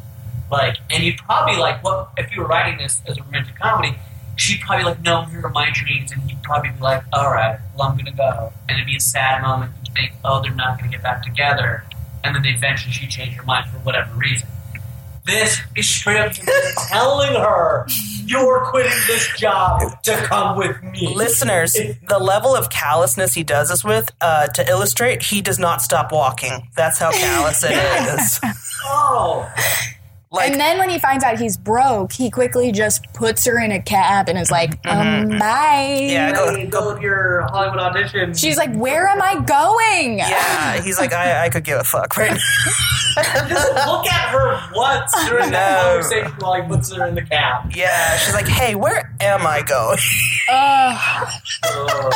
[0.51, 3.97] like, and you'd probably like, what if you were writing this as a romantic comedy?
[4.35, 7.59] She'd probably like, no, here are my dreams, and he'd probably be like, all right,
[7.75, 9.71] well, I'm gonna go, and it'd be a sad moment.
[9.87, 11.83] You think, oh, they're not gonna get back together,
[12.23, 14.47] and then eventually she changed her mind for whatever reason.
[15.27, 16.03] This is
[16.89, 17.85] telling her,
[18.25, 21.13] you're quitting this job to come with me.
[21.13, 21.73] Listeners,
[22.07, 26.13] the level of callousness he does this with, uh, to illustrate, he does not stop
[26.13, 26.69] walking.
[26.77, 27.71] That's how callous it
[28.19, 28.39] is.
[28.85, 29.51] Oh,
[30.29, 33.71] Like, and then when he finds out he's broke, he quickly just puts her in
[33.71, 35.99] a cab and is like, um, bye.
[36.01, 38.33] yeah, go, Go, go with your Hollywood audition.
[38.33, 40.17] She's like, where am I going?
[40.17, 40.81] yeah.
[40.81, 42.37] He's like, I, I could give a fuck right now.
[43.47, 45.89] Just look at her once during that No.
[45.93, 47.71] conversation while he puts her in the cab.
[47.73, 49.97] Yeah, she's like, hey, where am I going?
[50.51, 51.27] Ugh.
[51.63, 52.13] Ugh.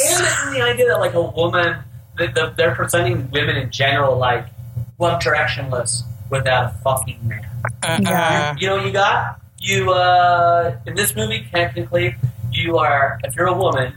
[0.00, 1.76] and the idea that like a woman,
[2.16, 4.46] that they're presenting women in general like
[4.98, 7.46] well directionless without a fucking man.
[8.02, 8.54] Yeah.
[8.58, 9.40] You know what you got?
[9.58, 12.14] You uh, in this movie technically
[12.52, 13.94] you are if you're a woman,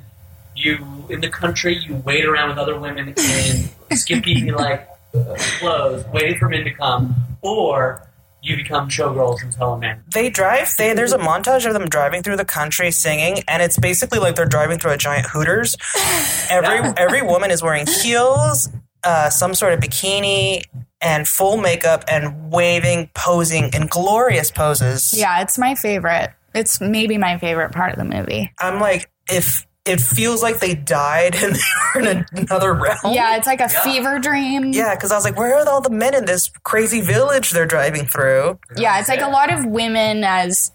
[0.55, 0.77] you
[1.09, 6.37] in the country you wait around with other women in skimpy like uh, clothes, waiting
[6.37, 8.07] for men to come, or
[8.41, 10.03] you become showgirls and tell a man.
[10.11, 10.73] They drive.
[10.77, 14.35] They, there's a montage of them driving through the country singing, and it's basically like
[14.35, 15.75] they're driving through a giant Hooters.
[16.49, 18.67] Every every woman is wearing heels,
[19.03, 20.63] uh, some sort of bikini,
[21.01, 25.13] and full makeup, and waving, posing in glorious poses.
[25.17, 26.31] Yeah, it's my favorite.
[26.53, 28.51] It's maybe my favorite part of the movie.
[28.59, 31.59] I'm like, if it feels like they died and they
[31.95, 33.13] were in another realm.
[33.13, 33.81] Yeah, it's like a Yeah.
[33.83, 34.65] fever dream.
[34.73, 37.65] Yeah, because I was like, where are all the men in this crazy village they're
[37.65, 38.59] driving through?
[38.77, 40.71] Yeah, it's like a lot of women as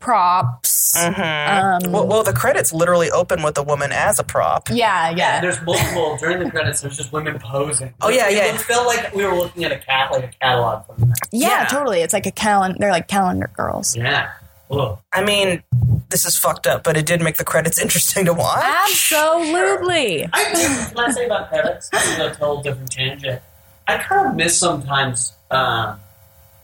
[0.00, 0.96] props.
[0.98, 1.86] Mm-hmm.
[1.86, 4.68] Um, Well, well, the credits literally open with a woman as a prop.
[4.70, 5.40] yeah, Yeah, yeah.
[5.40, 6.80] there's multiple during the credits.
[6.80, 7.94] There's just women posing.
[8.00, 8.54] Oh, yeah, it, yeah.
[8.54, 11.16] It felt like we were looking at a cat, like a catalog from that.
[11.30, 11.64] yeah, Yeah.
[11.66, 12.00] totally.
[12.00, 12.76] It's like a calendar.
[12.80, 13.94] They're like calendar girls.
[13.96, 14.30] Yeah.
[14.72, 14.98] Ugh.
[15.12, 15.62] I mean,
[16.10, 18.62] this is fucked up, but it did make the credits interesting to watch.
[18.64, 20.28] Absolutely.
[20.32, 20.94] I do.
[20.94, 21.88] Can I say about credits?
[21.90, 23.42] This is a total different tangent.
[23.86, 25.32] I kind of miss sometimes.
[25.50, 25.98] Um,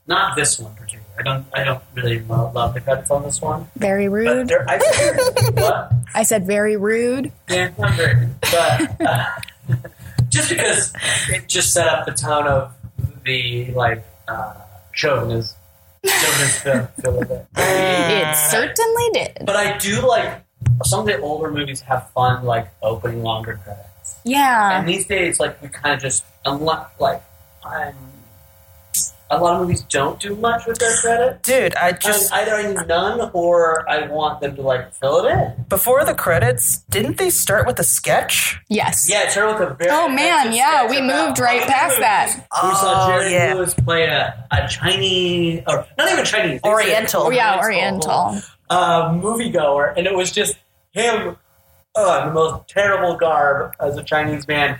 [0.07, 1.03] not this one particularly.
[1.19, 1.47] I don't.
[1.55, 3.69] I don't really love, love the credits on this one.
[3.77, 4.49] Very rude.
[4.49, 4.79] there, I
[5.55, 5.93] what?
[6.15, 7.33] I said very rude.
[7.49, 8.29] Yeah, not very.
[8.41, 9.27] But uh,
[10.29, 10.93] just because
[11.31, 12.73] it just set up the tone of
[13.25, 14.55] the like uh,
[14.93, 15.57] chauvinist,
[16.05, 17.47] chauvinist feel, feel of it.
[17.57, 19.47] It certainly did.
[19.47, 20.43] But I do like
[20.85, 24.17] some of the older movies have fun like opening longer credits.
[24.25, 24.79] Yeah.
[24.79, 27.23] And these days, like we kind of just unlo- like
[27.65, 27.95] I'm.
[29.29, 31.43] A lot of movies don't do much with their credit.
[31.43, 35.25] Dude, I Just just either I need none or I want them to like fill
[35.27, 35.65] it in.
[35.69, 38.61] before the credits, didn't they start with a sketch?
[38.69, 39.09] Yes.
[39.11, 39.91] Yeah, it started with a very.
[39.91, 42.01] Oh, man, yeah, we about moved right past movies.
[42.03, 42.47] that.
[42.63, 43.55] We saw Oh, Jerry yeah.
[43.55, 47.23] Lewis play a, a Chinese, or not even Chinese, they say Oriental.
[47.25, 48.39] Oh, yeah, Oriental.
[48.71, 50.57] uh, moviegoer, and it was just
[50.93, 51.37] him
[51.97, 54.79] uh, in the most terrible garb as a Chinese man,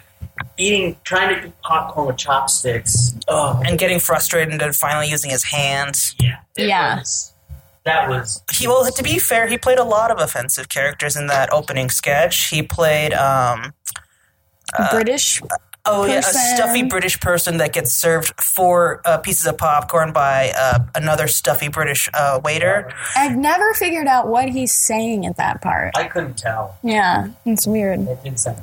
[0.59, 3.15] eating, trying to eat popcorn with chopsticks.
[3.29, 6.15] Oh, And getting frustrated and then finally using his hands.
[6.19, 6.99] yeah, Yeah.
[6.99, 7.33] was-
[7.85, 11.29] that was He well, to be fair, he played a lot of offensive characters in
[11.29, 12.49] that opening sketch.
[12.49, 13.73] He played um
[14.91, 15.41] British.
[15.85, 20.51] oh yeah, a stuffy British person that gets served four uh, pieces of popcorn by
[20.59, 22.93] uh, another stuffy British uh, waiter.
[23.17, 25.93] I've never figured out what he's saying at that part.
[25.97, 26.77] I couldn't tell.
[26.83, 28.01] Yeah, it's weird.
[28.01, 28.59] It didn't sound.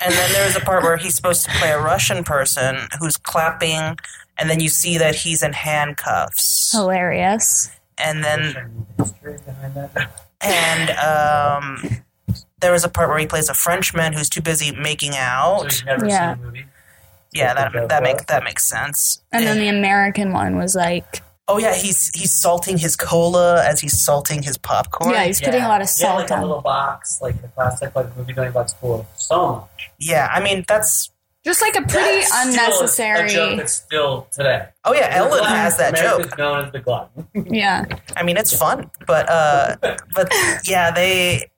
[0.00, 3.96] And then there's a part where he's supposed to play a Russian person who's clapping,
[4.38, 6.70] and then you see that he's in handcuffs.
[6.72, 7.70] Hilarious.
[7.98, 10.10] And then Chinese history behind that.
[10.42, 10.90] and
[12.28, 15.18] um, there was a part where he plays a Frenchman who's too busy making So
[15.18, 15.72] out.
[15.72, 16.34] you've never Yeah.
[16.34, 16.66] seen the movie.
[17.32, 19.22] Yeah, that that makes that makes sense.
[19.32, 23.80] And then the American one was like, oh yeah, he's he's salting his cola as
[23.80, 25.12] he's salting his popcorn.
[25.12, 26.22] yeah, he's putting a lot of salt.
[26.22, 29.06] yeah, salt like a little box, like a plastic like movie going box full of
[29.16, 29.90] so much.
[29.98, 31.10] Yeah, I mean that's
[31.44, 33.30] Just like a pretty That's still unnecessary.
[33.30, 34.66] A joke that's still today.
[34.84, 36.38] oh yeah, The Ellen glutton- has that America's joke.
[36.38, 37.28] known as the glutton.
[37.54, 37.84] yeah.
[38.16, 39.76] I mean it's fun, but uh,
[40.14, 40.32] but
[40.64, 41.48] yeah, they.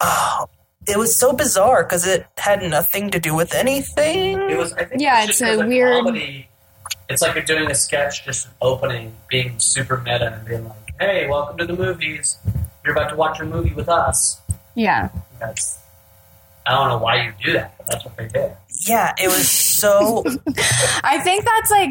[0.00, 0.46] Oh,
[0.86, 4.38] it was so bizarre because it had nothing to do with anything.
[4.50, 4.72] It was.
[4.74, 5.00] I think.
[5.00, 6.48] Yeah, it was it's just a 'cause weird- Comedy,
[7.08, 11.28] it's like you're doing a sketch, just opening, being super meta, and being like, "Hey,
[11.28, 12.38] welcome to the movies.
[12.84, 14.40] You're about to watch a movie with us."
[14.74, 15.08] Yeah.
[15.40, 15.78] That's.
[16.66, 18.52] I don't know why you do that, but that's what they did.
[18.86, 20.24] yeah, it was so.
[21.04, 21.90] I think that's like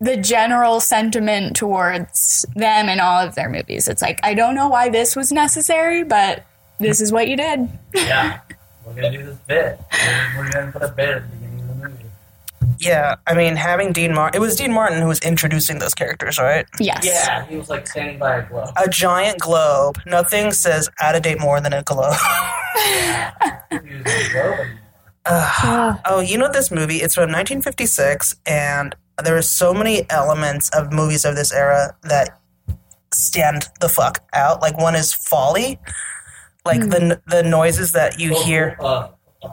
[0.00, 3.88] the general sentiment towards them and all of their movies.
[3.88, 6.44] It's like, I don't know why this was necessary, but
[6.80, 7.68] this is what you did.
[7.94, 8.40] Yeah,
[8.86, 9.78] we're gonna do this bit.
[9.92, 11.45] We're, we're gonna put a bit at the beginning of the movie.
[12.78, 14.40] Yeah, I mean, having Dean Martin.
[14.40, 16.66] It was Dean Martin who was introducing those characters, right?
[16.78, 17.04] Yes.
[17.04, 18.70] Yeah, he was like standing by a globe.
[18.76, 19.98] A giant globe.
[20.06, 22.14] Nothing says out of date more than a globe.
[23.70, 24.80] He was a globe anymore.
[25.24, 26.96] Uh, oh, you know this movie?
[26.98, 32.38] It's from 1956, and there are so many elements of movies of this era that
[33.12, 34.60] stand the fuck out.
[34.62, 35.80] Like one is Foley,
[36.64, 38.76] like the the noises that you hear.
[38.78, 39.08] Uh,
[39.42, 39.48] uh,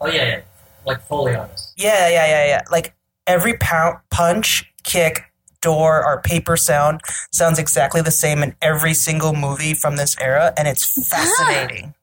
[0.00, 0.40] oh yeah, yeah,
[0.88, 1.72] like Foley artists.
[1.76, 2.62] Yeah, yeah, yeah, yeah.
[2.70, 2.94] Like
[3.26, 5.24] every pound, punch, kick,
[5.60, 7.00] door or paper sound
[7.32, 11.94] sounds exactly the same in every single movie from this era, and it's fascinating.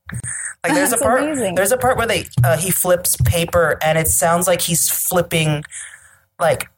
[0.63, 1.55] Like there's a part amazing.
[1.55, 5.63] there's a part where they uh, he flips paper and it sounds like he's flipping
[6.39, 6.69] like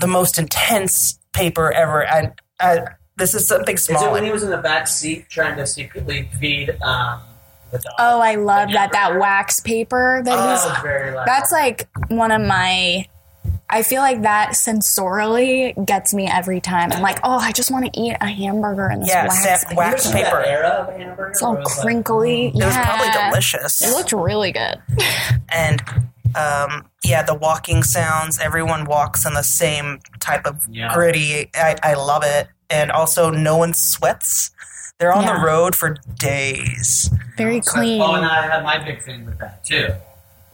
[0.00, 2.78] the most intense paper ever and uh,
[3.16, 4.02] this is something small.
[4.02, 6.80] Is it when he was in the back seat trying to secretly feed um, the
[6.82, 7.33] dog?
[7.98, 9.20] Oh, I love that that hamburger?
[9.20, 11.26] wax paper that Oh, he's That very loud.
[11.26, 13.06] That's like one of my.
[13.70, 16.92] I feel like that sensorially gets me every time.
[16.92, 19.74] I'm like, oh, I just want to eat a hamburger in this Yeah, wax paper.
[19.76, 20.42] wax Was paper.
[20.44, 21.28] era of hamburger?
[21.30, 22.46] It's all or was it- crinkly.
[22.48, 23.82] it was probably delicious.
[23.82, 24.80] It looked really good.
[25.48, 25.82] and
[26.36, 28.38] um, yeah, the walking sounds.
[28.38, 30.92] Everyone walks in the same type of Yeah.
[30.92, 31.50] gritty.
[31.54, 34.50] I, I love it, and also no one sweats.
[34.98, 35.38] They're on Yeah.
[35.38, 37.10] the road for days.
[37.36, 38.00] Very clean.
[38.00, 39.88] Oh, and I have my big thing with that too,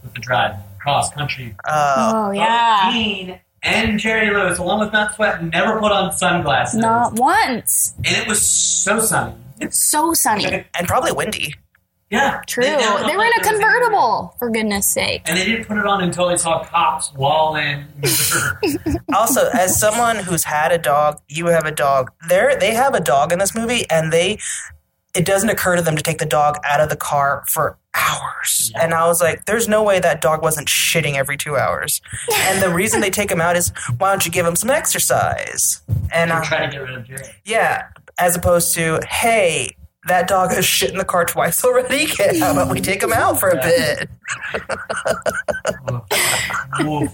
[0.02, 1.54] with the driving cross country.
[1.64, 6.80] Uh, oh yeah, Dean and Jerry Lewis, along with not sweating, never put on sunglasses,
[6.80, 7.92] not once.
[7.98, 9.34] and it was so sunny.
[9.60, 10.64] It's so sunny.
[10.74, 11.54] and probably windy.
[12.10, 12.64] Yeah, True.
[12.64, 15.22] They They never were in a there was convertible, for goodness sake.
[15.26, 17.84] And they didn't put it on until they saw cops walling.
[19.14, 22.10] Also, as someone who's had a dog, you have a dog.
[22.28, 24.38] They they have a dog in this movie, and they
[25.14, 28.70] it doesn't occur to them to take the dog out of the car for hours.
[28.72, 28.84] Yeah.
[28.84, 32.00] And I was like, there's no way that dog wasn't shitting every two hours.
[32.32, 35.82] and the reason they take him out is, why don't you give him some exercise?
[36.12, 37.24] And They're uh, trying to get rid of Jerry.
[37.44, 39.74] yeah, as opposed to, hey.
[40.08, 42.06] That dog has shit in the car twice already.
[42.38, 44.08] How about we take him out for a bit?
[46.80, 47.12] Woof,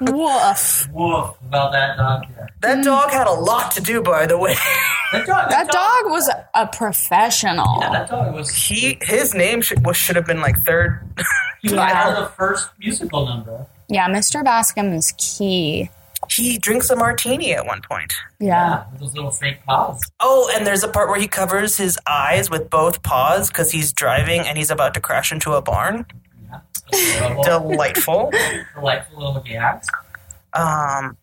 [0.00, 0.88] Woof.
[0.92, 2.24] woof about that dog.
[2.30, 2.46] Yeah.
[2.60, 2.84] That mm.
[2.84, 4.54] dog had a lot to do, by the way.
[5.12, 5.50] That dog.
[5.50, 7.78] That dog was a professional.
[7.80, 8.50] Yeah, that dog was.
[8.50, 11.00] He his name should, was, should have been like third.
[11.62, 12.20] He was Yeah.
[12.20, 13.66] the first musical number.
[13.88, 14.44] Yeah, Mr.
[14.44, 15.90] Bascombe is key.
[16.30, 18.12] He drinks a martini at one point.
[18.38, 18.84] Yeah.
[18.92, 20.02] with those little fake paws.
[20.20, 23.92] Oh, and there's a part where he covers his eyes with both paws because he's
[23.92, 26.06] driving and he's about to crash into a barn.
[26.92, 27.34] Yeah.
[27.42, 28.32] Delightful.
[28.74, 29.88] delightful little gags.
[30.54, 31.16] um,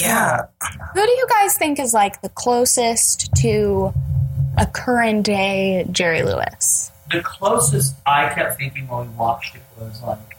[0.00, 0.42] yeah.
[0.94, 3.92] Who do you guys think is like the closest to
[4.58, 6.90] a current day Jerry Lewis?
[7.10, 10.36] The closest I kept thinking while we watched it was like,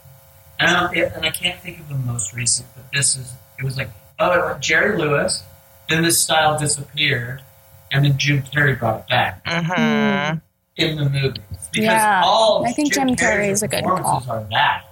[0.59, 3.75] and I, and I can't think of the most recent, but this is, it was
[3.75, 5.43] like, oh, it went Jerry Lewis,
[5.89, 7.41] then this style disappeared,
[7.91, 10.37] and then Jim Carrey brought it back hmm
[10.77, 11.41] in the movies.
[11.73, 14.85] Because Yeah, all I think Jim Carrey's a good performances are that.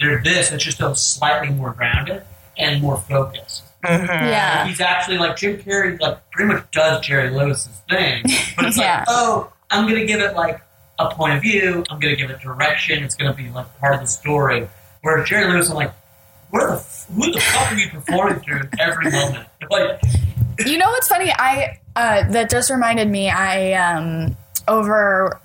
[0.00, 2.22] They're this, it's just a slightly more grounded
[2.58, 3.62] and more focused.
[3.84, 4.66] hmm Yeah.
[4.66, 8.22] He's actually like Jim Carrey, like pretty much does Jerry Lewis's thing,
[8.56, 8.98] but it's Yeah.
[8.98, 10.60] like, oh, I'm gonna give it like
[10.98, 11.84] a point of view.
[11.90, 13.02] I'm gonna give it direction.
[13.02, 14.68] It's gonna be like part of the story.
[15.02, 15.92] Where Jerry Lewis, I'm like,
[16.50, 19.46] what the who the fuck are you performing through every moment?
[19.70, 20.00] Like,
[20.66, 21.32] You know what's funny?
[21.32, 23.30] I uh, that just reminded me.
[23.30, 24.36] I um
[24.68, 25.40] over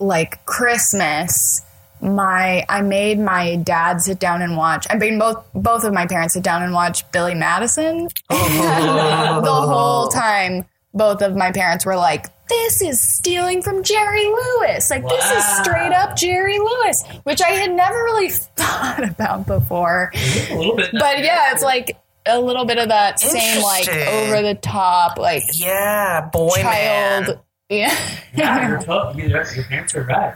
[0.00, 1.62] like Christmas,
[2.00, 4.86] my I made my dad sit down and watch.
[4.90, 8.08] I mean, both both of my parents sit down and watch Billy Madison.
[8.28, 14.90] the whole time, both of my parents were like, "This is stealing from Jerry Lewis.
[14.90, 20.10] Like this is straight up Jerry Lewis," which I had never really thought about before.
[20.14, 20.90] a little bit.
[20.92, 25.42] But yeah, it's like a little bit of that same like over the top like
[25.54, 27.26] Yeah, boy child.
[27.26, 27.38] man.
[27.70, 27.94] Yeah.
[28.34, 30.34] yeah, you're told, your, your parents are right.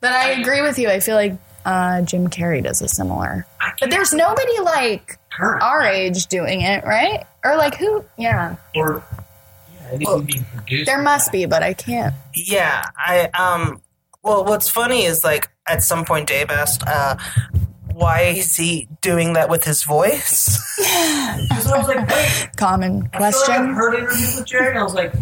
[0.00, 0.88] but I agree with you.
[0.88, 1.34] I feel like
[1.66, 3.46] uh, Jim Carrey does a similar.
[3.80, 7.24] But there's nobody like Current our age doing it, right?
[7.44, 8.02] Or like who?
[8.16, 9.02] Yeah, or
[9.84, 10.86] yeah, anything being produced.
[10.86, 12.14] there must be, but I can't.
[12.34, 13.80] Yeah, I um.
[14.22, 17.16] Well, what's funny is like at some point Dave asked, uh,
[17.92, 20.60] "Why is he doing that with his voice?"
[21.48, 23.74] Because I was like, wait, Common I feel like I've question.
[23.74, 25.12] heard interviews with Jerry, and I was like,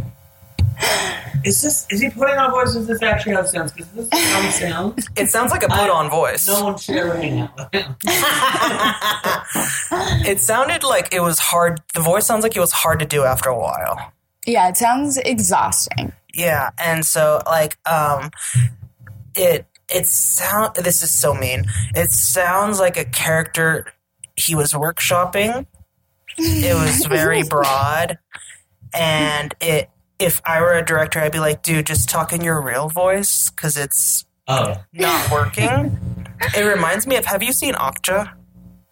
[1.45, 2.75] is this is he putting on a voice?
[2.75, 3.73] Is this actually how it sounds?
[3.73, 5.09] Because this is how he sounds.
[5.17, 6.47] it sounds like a put-on voice.
[6.49, 7.95] No one should ever hang out with him.
[10.27, 11.81] it sounded like it was hard.
[11.95, 14.13] The voice sounds like it was hard to do after a while.
[14.47, 16.13] Yeah, it sounds exhausting.
[16.35, 18.31] Yeah, and so like um,
[19.35, 20.77] it it sound.
[20.77, 21.65] This is so mean.
[21.95, 23.87] It sounds like a character
[24.37, 25.67] he was workshopping.
[26.39, 28.19] It was very broad,
[28.95, 29.89] and it.
[30.19, 33.51] If I were a director, I'd be like, dude, just talk in your real voice
[33.51, 35.99] because it's Oh, not working.
[36.57, 37.25] it reminds me of.
[37.27, 38.33] Have you seen Okja?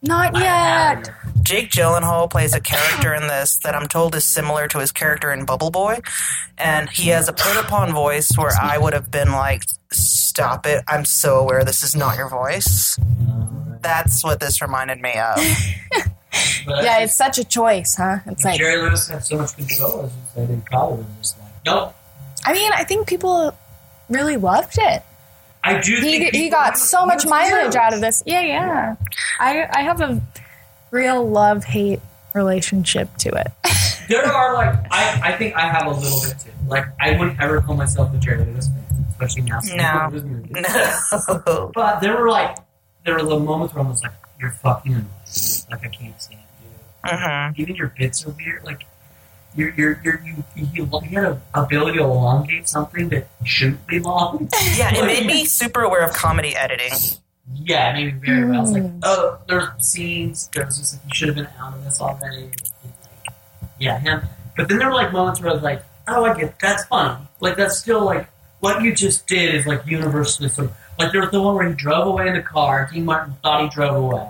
[0.03, 1.11] Not yet.
[1.43, 5.33] Jake Gyllenhaal plays a character in this that I'm told is similar to his character
[5.33, 5.99] in Bubble Boy,
[6.59, 10.85] and he has a put upon voice where I would have been like, "Stop it!
[10.87, 12.99] I'm so aware this is not your voice."
[13.83, 15.39] That's what this reminded me of.
[16.67, 18.19] Yeah, it's such a choice, huh?
[18.27, 21.41] It's like Jerry Lewis had so much control, as you said, he probably was just
[21.41, 21.95] like, nope.
[22.45, 23.57] I mean, I think people
[24.09, 25.03] really loved it.
[25.63, 25.95] I do.
[25.97, 27.77] He think he got so much mileage views.
[27.77, 28.23] out of this.
[28.27, 28.97] Yeah, yeah.
[29.39, 30.21] I I have a
[30.91, 32.01] real love hate
[32.35, 33.47] relationship to it.
[34.09, 36.51] There are like I, I think I have a little bit too.
[36.67, 39.61] Like I wouldn't ever call myself a Jerry Lewis fan, especially now.
[39.63, 40.09] No.
[40.09, 40.51] he was moving.
[40.53, 41.71] No.
[41.73, 42.57] But there were like
[43.05, 45.07] there were little moments where I was like, "You're fucking annoying.
[45.71, 47.09] Like I can't stand you.
[47.11, 47.59] Mhm.
[47.61, 48.65] Even your bits are weird.
[48.65, 48.85] Like
[49.57, 53.99] you're you're, you're you you, you had an ability to elongate something that shouldn't be
[53.99, 54.49] long.
[54.77, 56.93] Yeah, it made me super aware of comedy editing.
[57.55, 58.59] Yeah, it made me very well.
[58.59, 59.01] I was like, Mm.
[59.03, 60.49] oh, there's scenes.
[60.55, 62.51] There's just like, you should have been out of this already.
[63.79, 64.23] Yeah, him.
[64.57, 67.25] But then there were like moments where I was like, oh, I get that's funny.
[67.41, 68.29] Like that's still like
[68.61, 71.67] what you just did is like universally sort of like there was the one where
[71.69, 72.89] he drove away in the car.
[72.93, 74.29] Dean Martin thought he drove away,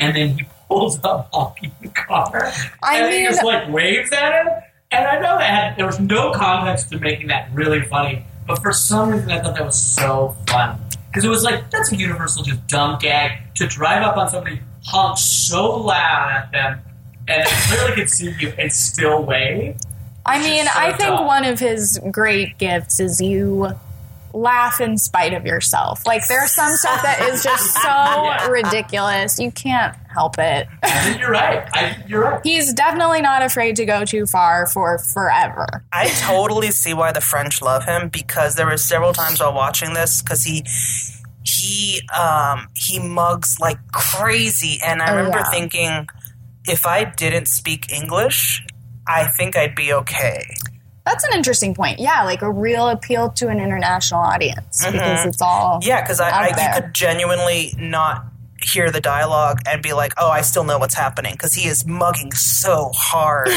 [0.00, 2.50] and then he pulls up honking the car,
[2.82, 4.48] I and mean- he just like waves at him.
[4.92, 8.72] And I know that there was no context to making that really funny, but for
[8.72, 10.80] some reason I thought that was so fun.
[11.08, 14.60] because it was like that's a universal just dumb gag to drive up on somebody,
[14.86, 16.80] honk so loud at them,
[17.28, 19.76] and they clearly could see you and still wave.
[20.26, 21.26] I mean, so I think dumb.
[21.26, 23.72] one of his great gifts is you
[24.32, 26.06] laugh in spite of yourself.
[26.06, 28.46] Like there's some stuff that is just so Yeah.
[28.48, 29.38] ridiculous.
[29.38, 30.68] You can't help it.
[31.18, 31.68] You're right.
[31.72, 32.40] I, you're right.
[32.44, 35.84] He's definitely not afraid to go too far for forever.
[35.92, 39.94] I totally see why the French love him because there were several times while watching
[39.94, 40.64] this because he
[41.42, 45.50] he um he mugs like crazy and I Oh, remember yeah.
[45.50, 46.06] thinking
[46.66, 48.62] if I didn't speak English
[49.06, 50.44] I think I'd be okay.
[51.04, 51.98] That's an interesting point.
[51.98, 55.28] Yeah, like a real appeal to an international audience because mm-hmm.
[55.28, 58.26] it's all Yeah, because I, I you could genuinely not
[58.62, 61.86] hear the dialogue and be like, oh, I still know what's happening because he is
[61.86, 63.50] mugging so hard.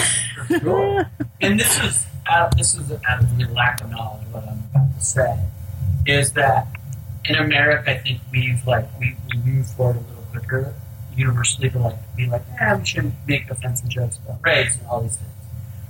[0.48, 1.10] Sure.
[1.42, 4.26] and this is out, this is out of the lack of knowledge.
[4.32, 5.40] What I'm about to say
[6.06, 6.68] is that
[7.26, 10.74] in America, I think we've like we, we move forward a little quicker
[11.16, 15.02] universally to like be like, yeah, we shouldn't make offensive jokes about race and all
[15.02, 15.30] these things.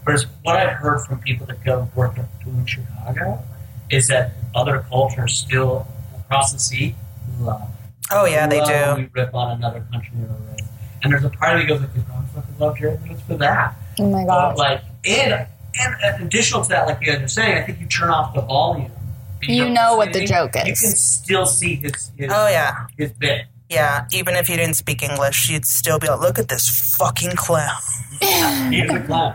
[0.04, 3.41] Whereas what I've heard from people that go work up in Chicago
[3.89, 5.88] is that other cultures still
[6.20, 6.95] across the sea
[7.39, 7.62] love.
[8.12, 9.01] oh yeah, they love when do.
[9.16, 10.68] we rip on another country or race.
[11.04, 13.76] And there's a part of me goes like, I fucking love Jerry Lewis for that.
[13.99, 14.58] oh my But god.
[14.58, 15.47] like, and
[15.80, 18.41] and additional to that, like you guys are saying, I think you turn off the
[18.41, 18.91] volume.
[19.41, 20.68] You know what the joke is.
[20.68, 22.88] You can still see his his, Oh yeah.
[22.97, 23.45] his bit.
[23.70, 27.32] Yeah, even if you didn't speak English, you'd still be like, look at this fucking
[27.32, 27.76] clown.
[28.22, 29.34] He is a clown.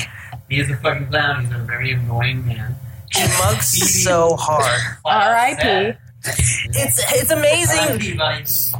[0.48, 1.44] He is a fucking clown.
[1.44, 2.76] He's a very annoying man.
[3.12, 4.96] He mugs so hard.
[5.04, 5.98] R.I.P..
[6.24, 8.18] It's it's amazing.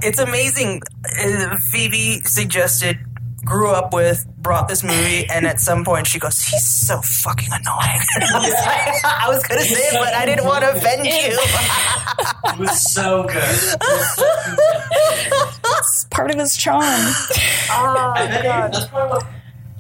[0.03, 0.83] It's amazing.
[1.23, 2.99] Uh, Phoebe suggested,
[3.45, 7.49] grew up with, brought this movie, and at some point she goes, "He's so fucking
[7.51, 8.01] annoying."
[8.35, 11.13] I was like, I was gonna say it, but I didn't want to offend you.
[11.15, 13.37] It was so good.
[13.37, 14.25] It was so
[14.57, 15.59] good.
[15.79, 16.83] It's part of his charm.
[16.83, 19.27] oh I bet you- That's probably what.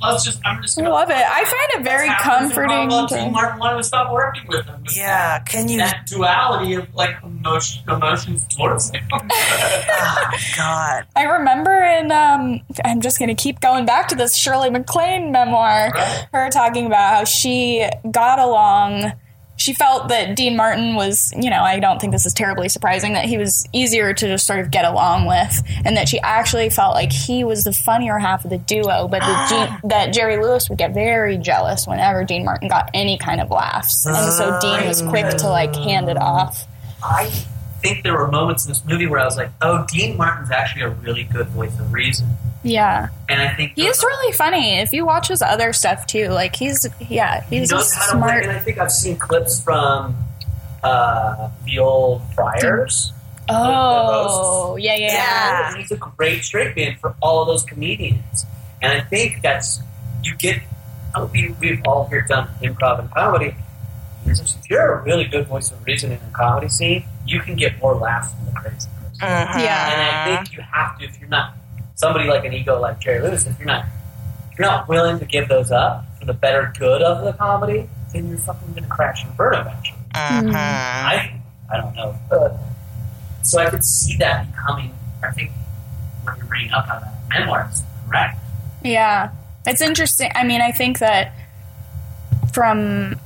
[0.02, 0.40] Let's just.
[0.44, 0.76] I'm just.
[0.76, 1.16] Gonna- love it.
[1.16, 2.88] I find it very That's half the reason comforting.
[2.88, 4.82] why To, Martin wanted to stop working with him.
[4.84, 5.78] was yeah, can you?
[5.78, 9.02] That duality of like emotion, emotions towards him.
[10.00, 11.06] Oh God.
[11.16, 15.32] I remember in um, I'm just going to keep going back to this Shirley MacLaine
[15.32, 15.90] memoir.
[15.94, 16.26] Right.
[16.32, 19.12] Her talking about how she got along.
[19.58, 23.12] She felt that Dean Martin was, you know, I don't think this is terribly surprising
[23.12, 26.70] that he was easier to just sort of get along with, and that she actually
[26.70, 30.36] felt like he was the funnier half of the duo, but that, Gene, that Jerry
[30.42, 34.58] Lewis would get very jealous whenever Dean Martin got any kind of laughs, and so
[34.60, 36.66] Dean was quick to like hand it off.
[37.02, 37.30] I
[37.80, 40.82] think there were moments in this movie where I was like, "Oh, Dean Martin's actually
[40.82, 42.28] a really good voice of reason,"
[42.62, 44.78] Yeah, and I think he's really funny.
[44.78, 48.12] If you watch his other stuff too, like he's yeah, he he's a knows how
[48.12, 48.28] to work.
[48.28, 48.42] smart.
[48.44, 50.16] And I think I've seen clips from
[50.82, 53.12] uh, the old Friars.
[53.50, 55.70] Oh, yeah, yeah, yeah.
[55.72, 55.76] Yeah.
[55.78, 58.44] He's a great straight man for all of those comedians.
[58.82, 59.80] And I think that's
[60.22, 60.60] you get.
[61.14, 63.54] oh, We, we've all here done improv and comedy.
[64.26, 67.78] If you're a really good voice of reason in a comedy scene, you can get
[67.80, 69.20] more laughs than the crazy person.
[69.20, 69.60] Mhm.
[69.62, 69.92] Yeah.
[69.92, 71.54] And I think you have to if you're not
[71.94, 73.46] somebody like an ego like Jerry Lewis.
[73.46, 73.84] If you're not,
[74.52, 77.88] if you're not willing to give those up for the better good of the comedy,
[78.12, 79.98] then you're fucking gonna crash and burn eventually.
[80.14, 80.54] Mhm.
[80.54, 81.32] I
[81.70, 82.14] I don't know.
[82.30, 82.48] Uh,
[83.42, 84.94] so I could see that becoming.
[85.22, 85.50] I think
[86.22, 88.38] when you're reading up on that memoir is correct.
[88.82, 89.30] Yeah.
[89.66, 90.30] It's interesting.
[90.34, 91.32] I mean, I think that
[92.52, 93.16] from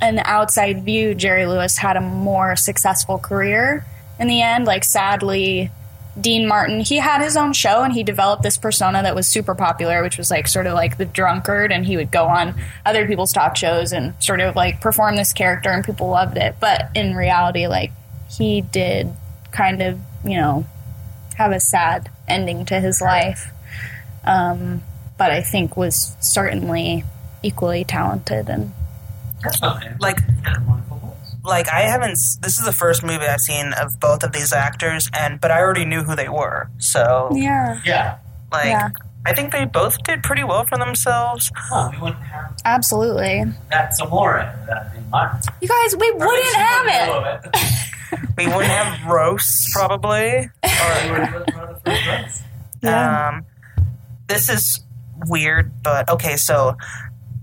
[0.00, 3.84] an outside view, Jerry Lewis had a more successful career
[4.18, 4.64] in the end.
[4.64, 5.70] Like, sadly,
[6.20, 9.54] Dean Martin, he had his own show and he developed this persona that was super
[9.54, 13.06] popular, which was like sort of like the drunkard, and he would go on other
[13.06, 16.56] people's talk shows and sort of like perform this character, and people loved it.
[16.60, 17.92] But in reality, like
[18.36, 19.12] he did
[19.52, 20.66] kind of, you know,
[21.36, 23.50] have a sad ending to his life.
[24.24, 24.82] Um,
[25.16, 27.04] but I think was certainly
[27.42, 28.72] equally talented and.
[30.00, 31.34] Like, Had a wonderful voice.
[31.44, 32.18] like I haven't.
[32.40, 35.60] This is the first movie I've seen of both of these actors, and but I
[35.60, 36.68] already knew who they were.
[36.78, 38.16] So, yeah, Yeah.
[38.52, 38.88] like, Yeah.
[39.26, 41.52] I think they both did pretty well for themselves.
[41.70, 43.44] Well, we wouldn't have absolutely.
[43.70, 45.44] that Zamora that in mind.
[45.60, 47.50] You guys, we Or at least wouldn't have it.
[47.54, 47.56] it.
[48.36, 50.48] We wouldn't have roasts probably.
[50.64, 52.42] Or you wouldn't have known the first roast.
[52.82, 53.28] Yeah.
[53.28, 53.44] Um,
[54.26, 54.80] this is
[55.26, 56.36] weird, but okay.
[56.36, 56.76] So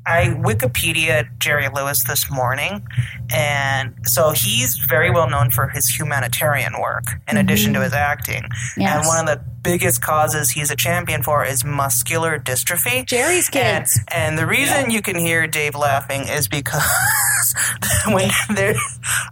[0.08, 2.88] I Wikipedia Jerry Lewis this morning,
[3.30, 7.38] and so he's very well known for his humanitarian work in mm-hmm.
[7.40, 8.44] addition to his acting.
[8.78, 8.96] Yes.
[8.96, 13.06] And one of the biggest causes he's a champion for is muscular dystrophy.
[13.06, 14.00] Jerry's kids.
[14.14, 16.90] and the reason you can hear Dave laughing is because
[18.08, 18.76] when they're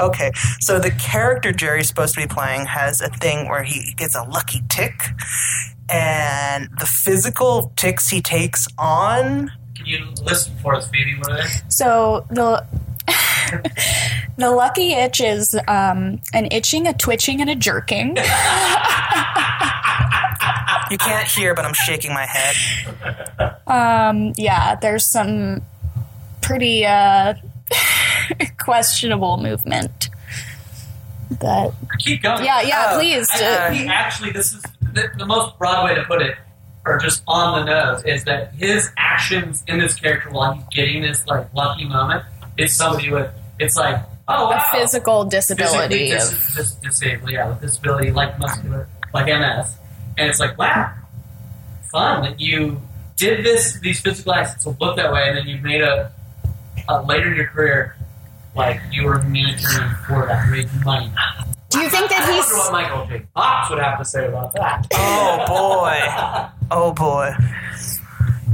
[0.01, 4.13] okay, so the character Jerry's supposed to be playing has a thing where he gets
[4.13, 4.99] a lucky tick,
[5.87, 9.51] and the physical ticks he takes on.
[9.75, 11.17] Can you listen for us, Phoebe?
[11.19, 11.49] What are they?
[11.69, 12.65] So the
[14.37, 18.17] the lucky itch is um, an itching, a twitching, and a jerking.
[20.91, 22.55] You can't hear, but I'm shaking my head.
[23.65, 25.63] Um, yeah, there's some
[26.41, 27.33] pretty uh,
[28.59, 30.09] questionable movement.
[31.39, 32.45] That Keep going.
[32.45, 32.91] yeah, yeah.
[32.91, 34.61] Oh, please, I uh, think actually, this is
[34.93, 36.37] the, the most broad way to put it,
[36.85, 41.01] or just on the nose, is that his actions in this character while he's getting
[41.01, 42.23] this like lucky moment
[42.57, 46.11] is somebody with it's like oh wow, a physical disability.
[46.11, 49.75] physically dis- dis- disabled, yeah, with disability like muscular, like MS,
[50.17, 50.93] and it's like wow,
[51.91, 52.81] fun that you
[53.17, 56.11] did this these physical acts to look that way, and then you made a,
[56.87, 57.95] a later in your career.
[58.55, 61.11] Like you were humanitarian for that, made money.
[61.69, 63.25] do you think that I he's wonder what Michael J.
[63.33, 64.87] Fox would have to say about that.
[64.93, 66.51] Oh boy.
[66.71, 67.31] Oh boy.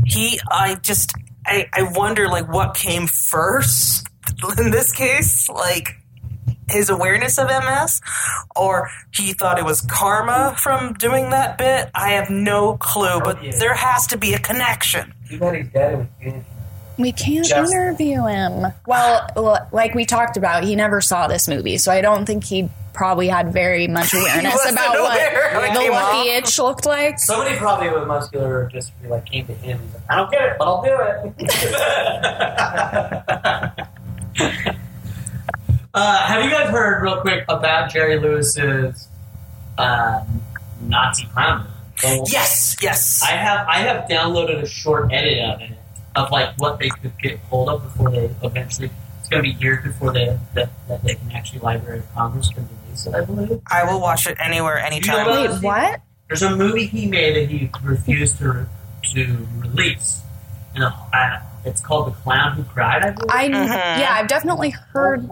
[0.05, 1.14] He I just
[1.45, 4.07] I, I wonder like what came first
[4.57, 5.49] in this case?
[5.49, 5.97] Like
[6.70, 8.01] his awareness of MS?
[8.55, 11.89] Or he thought it was karma from doing that bit?
[11.93, 15.14] I have no clue, but there has to be a connection.
[15.30, 15.93] Too bad he's dead.
[15.93, 16.47] It was finished.
[16.97, 18.68] We can't Just- interview him.
[18.86, 22.70] Well, like we talked about, he never saw this movie, so I don't think he
[22.93, 26.37] probably had very much awareness about aware what when the lucky off.
[26.43, 27.19] itch looked like.
[27.19, 29.79] Somebody probably with muscular dystrophy like came to him.
[29.79, 30.97] He's like, I don't get it, but I'll do
[34.37, 34.87] it.
[35.93, 39.09] Uh, have you guys heard real quick about Jerry Lewis's
[39.77, 40.41] um,
[40.83, 41.67] Nazi clown?
[41.97, 43.21] So Yes, yes.
[43.21, 45.71] I have I have downloaded a short edit of it
[46.15, 48.89] of like what they could get hold of before they eventually.
[49.19, 52.49] It's going to be years before they that, that they can actually Library of Congress
[52.49, 52.80] can release it.
[53.13, 53.61] I believe.
[53.69, 55.25] I will watch it anywhere, anytime.
[55.27, 56.01] know Wait, what?
[56.27, 58.65] There's a movie he made that he refused to
[59.13, 60.21] to release.
[60.75, 63.03] And uh, it's called The Clown Who Cried.
[63.03, 63.29] I believe.
[63.31, 63.99] I Mhm.
[63.99, 65.29] yeah, I've definitely heard.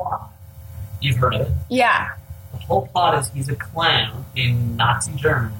[1.01, 1.53] You've heard of it.
[1.69, 2.09] Yeah,
[2.51, 5.53] The whole plot is he's a clown in Nazi Germany,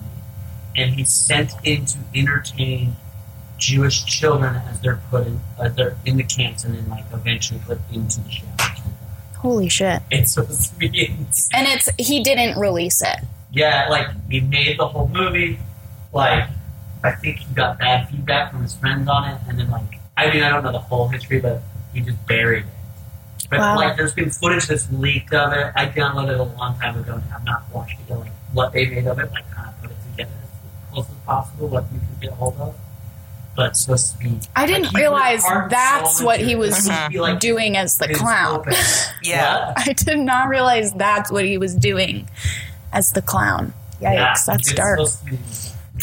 [0.75, 2.95] and he's sent in to entertain
[3.57, 7.61] Jewish children as they're put in, as they're in the camps, and then like eventually
[7.65, 8.78] put into the shelters.
[9.39, 10.01] Holy shit!
[10.11, 11.51] It's supposed to be insane.
[11.53, 13.19] And it's he didn't release it.
[13.51, 15.59] Yeah, like he made the whole movie.
[16.13, 16.49] Like
[17.03, 20.31] I think he got bad feedback from his friends on it, and then like I
[20.31, 21.61] mean I don't know the whole history, but
[21.93, 22.69] he just buried it.
[23.49, 23.75] But Wow.
[23.77, 25.71] like there's been footage that's leaked of it.
[25.75, 28.05] I downloaded it a long time ago and I've not watched it.
[28.09, 28.19] yet.
[28.19, 31.15] Like what they made of it, like kind of put it together as close as
[31.25, 32.75] possible, what you can get hold of.
[33.59, 34.39] But supposed to be.
[34.55, 37.19] I didn't like, realize worked hard and that's what he was It's supposed to be,
[37.19, 38.63] like, doing as the clown.
[39.21, 39.73] Yeah.
[39.75, 42.29] I did not realize that's what he was doing
[42.93, 43.73] as the clown.
[43.99, 44.99] Yikes, Yeah, that's dark.
[45.29, 45.37] be-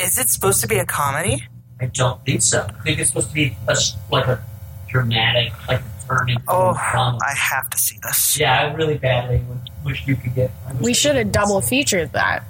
[0.02, 1.46] Is it supposed to be a comedy?
[1.80, 2.66] I don't think so.
[2.68, 4.44] I think it's supposed to be a, s- like a
[4.88, 7.18] dramatic, like oh, a turn Oh, drama.
[7.26, 8.38] I have to see this.
[8.38, 9.42] Yeah, I really badly
[9.82, 10.50] wish you could get.
[10.68, 11.70] I We should have double this.
[11.70, 12.44] featured that.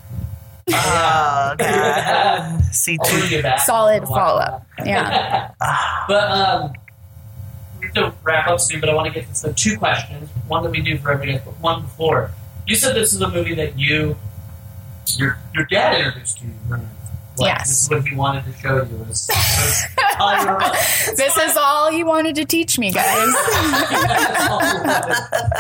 [0.69, 2.64] Oh, God.
[2.73, 3.61] See, I'll bring you back.
[3.61, 4.67] Solid follow up.
[4.85, 5.51] Yeah.
[5.61, 5.93] Ah.
[6.09, 6.73] But um,
[7.81, 8.79] we have to wrap up soon.
[8.81, 10.29] But I want to get to some two questions.
[10.47, 12.31] One that we do for every guest, but one before.
[12.67, 14.17] You said this is a movie that you,
[15.17, 16.53] your your dad introduced to you.
[16.69, 16.81] Like,
[17.39, 17.69] Yes.
[17.69, 18.97] This is what he wanted to show you.
[19.09, 20.61] Was, was how you were-
[21.17, 23.29] This is all he wanted to teach me, guys.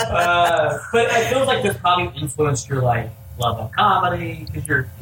[0.08, 4.78] uh, but it feels like this probably influenced your like love of comedy because you're
[4.78, 4.95] and becoming an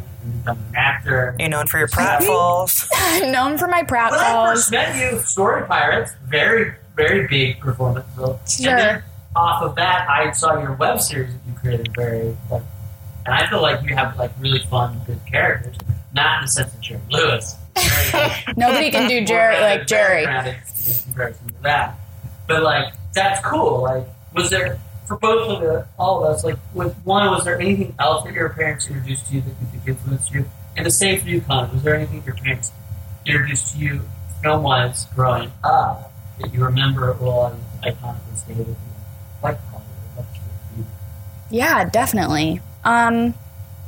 [0.75, 1.35] actor.
[1.39, 2.87] You're known for your pratfalls.
[3.31, 4.55] Known for my When I pratfalls.
[4.55, 8.07] first met you, Story Pirates, very, very big performance.
[8.15, 8.71] Sure.
[8.71, 9.03] And then
[9.37, 12.63] off of that, I saw your web series that you created, very, like,
[13.27, 15.77] and I feel like you have like really fun, good characters.
[16.13, 17.57] Not in the sense of Jerry Lewis.
[18.57, 20.25] Nobody can do Jerry grounded, like Jerry.
[20.25, 20.55] very grounded
[20.87, 21.99] in comparison to that.
[22.47, 23.83] But like, that's cool.
[23.83, 26.45] Like, was there for both of the all of us?
[26.45, 29.67] Like, with one, was there anything else that your parents introduced to you that you
[29.67, 30.47] think influenced you?
[30.77, 31.73] And the same for you, Connor.
[31.73, 32.73] Was there anything your parents
[33.27, 34.01] introduced to you
[34.43, 38.77] film wise growing up that you remember will iconically stay with you?
[39.43, 39.59] Like.
[41.51, 42.61] Yeah, definitely.
[42.85, 43.35] Um,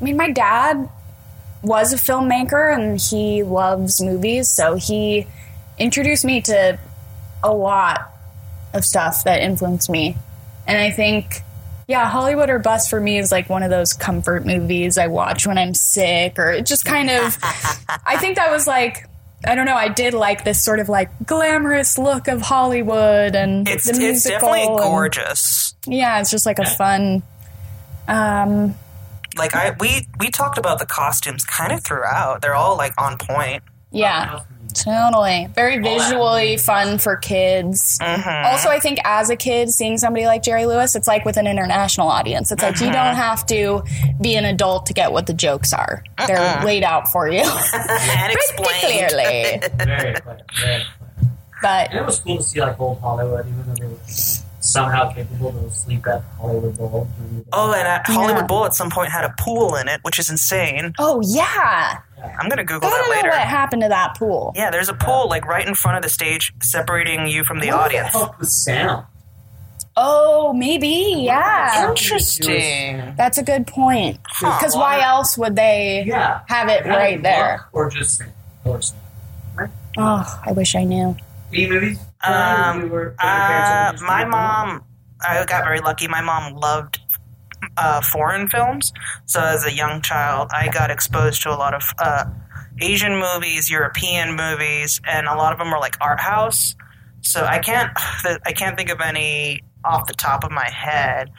[0.00, 0.88] I mean, my dad
[1.62, 5.26] was a filmmaker and he loves movies, so he
[5.78, 6.78] introduced me to
[7.42, 8.12] a lot
[8.72, 10.16] of stuff that influenced me.
[10.66, 11.40] And I think,
[11.88, 15.46] yeah, Hollywood or Bust for me is like one of those comfort movies I watch
[15.46, 17.38] when I'm sick, or it just kind of,
[18.04, 19.08] I think that was like,
[19.46, 23.68] I don't know, I did like this sort of like glamorous look of Hollywood and
[23.68, 24.38] It's the it's musical.
[24.40, 25.74] definitely and- gorgeous.
[25.86, 27.22] yeah, it's just like a fun.
[28.08, 28.74] Um,
[29.36, 32.40] Like I we we talked about the costumes kind of throughout.
[32.42, 33.62] They're all like on point.
[33.92, 34.40] yeah,
[34.84, 35.48] totally.
[35.54, 37.98] Very visually fun for kids.
[37.98, 38.46] Mm-hmm.
[38.46, 41.46] Also, I think as a kid, seeing somebody like Jerry Lewis, it's like with an
[41.46, 42.52] international audience.
[42.52, 43.82] It's like you don't have to
[44.20, 46.04] be an adult to get what the jokes are.
[46.26, 47.40] They're laid out for you
[47.72, 49.10] and pretty explained.
[49.10, 49.60] clearly.
[49.78, 50.82] Very clear, very clear.
[51.62, 53.98] But And it was cool to see like old Hollywood, even though they were
[54.66, 57.08] somehow capable to sleep at Hollywood Bowl.
[57.18, 57.48] during the day.
[57.52, 58.46] Oh, and at Hollywood Yeah.
[58.46, 60.92] Bowl at some point had a pool in it, which is insane.
[60.98, 61.98] oh yeah,
[62.40, 63.28] I'm gonna Google I that don't know later.
[63.30, 64.52] what happened to that pool.
[64.56, 67.68] Yeah, there's a pool like right in front of the stage, separating you from the
[67.68, 68.08] What audience.
[68.12, 69.06] helped with sound?
[69.98, 71.88] Oh, maybe yeah.
[71.88, 73.14] Interesting.
[73.16, 74.18] That's a good point.
[74.26, 74.58] Huh.
[74.58, 76.40] Because why else would they Yeah.
[76.48, 77.66] have it right there?
[77.72, 78.20] Or just.
[78.64, 78.98] Or sing.
[79.96, 81.16] Oh, I wish I knew.
[81.52, 81.98] Any movies?
[82.32, 84.84] Um, were, Uh, my mom,
[85.26, 86.08] I got very lucky.
[86.08, 87.00] My mom loved
[87.76, 88.92] uh, foreign films.
[89.26, 92.24] So as a young child, I got exposed to a lot of uh,
[92.80, 96.74] Asian movies, European movies, and a lot of them were like art house.
[97.22, 97.90] So I can't,
[98.46, 101.30] I can't think of any off the top of my head.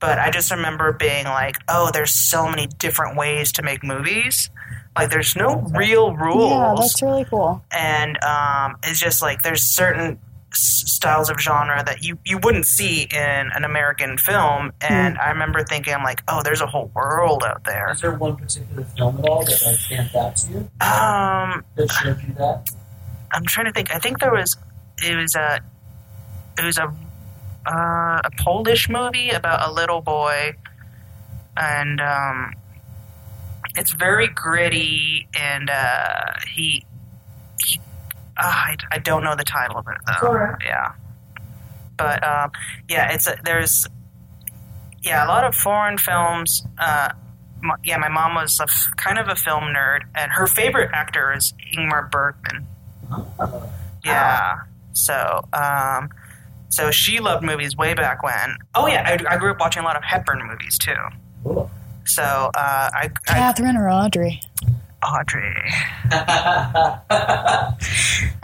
[0.00, 4.50] But I just remember being like, "Oh, there's so many different ways to make movies.
[4.98, 7.64] Like, there's no real rules." Yeah, that's really cool.
[7.70, 10.18] and um, it's just like there's certain
[10.54, 15.64] styles of genre that you, you wouldn't see in an American film, and I remember
[15.64, 17.90] thinking, I'm like, oh, there's a whole world out there.
[17.90, 21.90] Is there one particular film at all that like stands out to you Um, that
[21.90, 22.70] showed you that?
[23.32, 23.92] I'm trying to think.
[23.94, 24.56] I think there was
[25.02, 25.60] it was a
[26.58, 26.92] it was a
[27.66, 30.54] uh, a Polish movie about a little boy,
[31.56, 32.54] and um,
[33.76, 36.91] it's very gritty, and uh, he he.
[38.36, 40.28] Uh, I, I don't know the title of it though.
[40.28, 40.56] alright.
[40.64, 40.92] Yeah,
[41.96, 42.50] but um,
[42.88, 43.86] yeah, it's a, there's
[45.02, 46.64] yeah a lot of foreign films.
[46.78, 47.10] Uh,
[47.60, 50.90] my, yeah, my mom was a f- kind of a film nerd, and her favorite
[50.92, 52.66] actor is Ingmar Bergman.
[53.38, 53.60] Uh,
[54.04, 54.60] Yeah.
[54.94, 56.10] So, um,
[56.68, 58.56] so she loved movies way back when.
[58.74, 60.94] Oh yeah, I, I grew up watching a lot of Hepburn movies too.
[61.44, 61.70] cool.
[62.04, 64.40] So, uh, I, I Catherine or Audrey?
[65.02, 65.54] Audrey.
[66.10, 67.74] I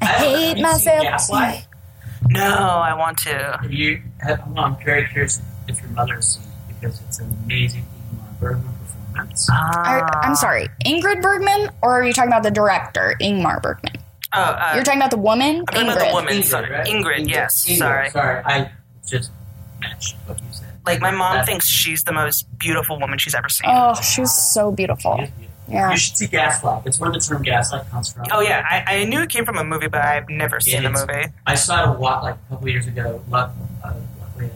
[0.00, 1.02] hate have you myself.
[1.02, 1.66] Gaslight?
[2.28, 3.58] No, I want to.
[3.62, 4.02] Have you?
[4.20, 8.72] Have, I'm very curious if your mother's seen it because it's an amazing Ingmar Bergman
[8.84, 9.48] performance.
[9.50, 13.94] Are- I'm sorry, Ingrid Bergman, or are you talking about the director, Ingmar Bergman?
[14.34, 16.08] Oh, uh, You're talking about the woman, I'm talking about Ingrid.
[16.08, 16.42] the woman.
[16.42, 16.70] sorry.
[16.70, 16.86] right?
[16.86, 18.10] Ingrid, yes, Ingrid, sorry.
[18.10, 18.70] Sorry, I
[19.06, 19.30] just
[19.80, 20.66] mentioned what you said.
[20.84, 23.70] like my mom That- thinks she's the most beautiful woman she's ever seen.
[23.72, 25.16] Oh, she's so beautiful.
[25.16, 25.47] She is beautiful.
[25.68, 25.90] Yeah.
[25.90, 26.82] You should see Gaslight.
[26.86, 28.24] It's where the term gaslight comes from.
[28.32, 30.90] Oh yeah, I, I knew it came from a movie, but I've never seen the
[30.90, 31.26] movie.
[31.46, 33.52] I saw it a lot, like a couple years ago, luck-
[33.84, 34.52] uh, luckily at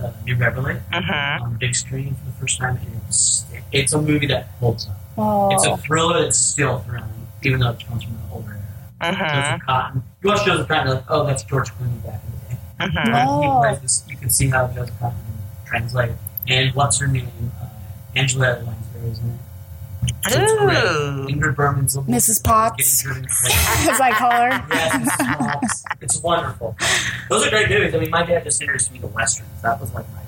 [0.00, 2.76] the uh, New Beverly hmm on the big screen for the first time.
[2.76, 4.96] And it's, it's a movie that holds up.
[5.16, 7.08] Oh, It's a thriller that's still thrilling,
[7.42, 8.58] even though it comes from an older
[9.00, 9.14] era.
[9.14, 10.02] hmm Joseph Cotten.
[10.22, 13.00] You watch Joseph Cotten, you're like, oh, that's George Clooney back in the day.
[13.04, 13.42] hmm No.
[13.42, 13.80] He Oh.
[13.80, 15.14] this, you can see how Joseph Cotten
[15.66, 16.12] translate.
[16.48, 17.52] And what's her name?
[17.60, 17.66] Uh,
[18.16, 19.38] Angela Lansbury is in it.
[20.28, 20.76] So it's great.
[20.84, 21.26] Ooh.
[21.28, 22.42] Ingrid Bergman's a Mrs.
[22.44, 23.02] Potts.
[23.02, 23.90] getting driven crazy.
[23.90, 24.66] as I call her.
[24.72, 25.84] Yes.
[26.00, 26.76] It's wonderful.
[27.28, 27.94] Those are great movies.
[27.94, 29.48] I mean, my dad just introduced me to westerns.
[29.62, 30.20] That was like my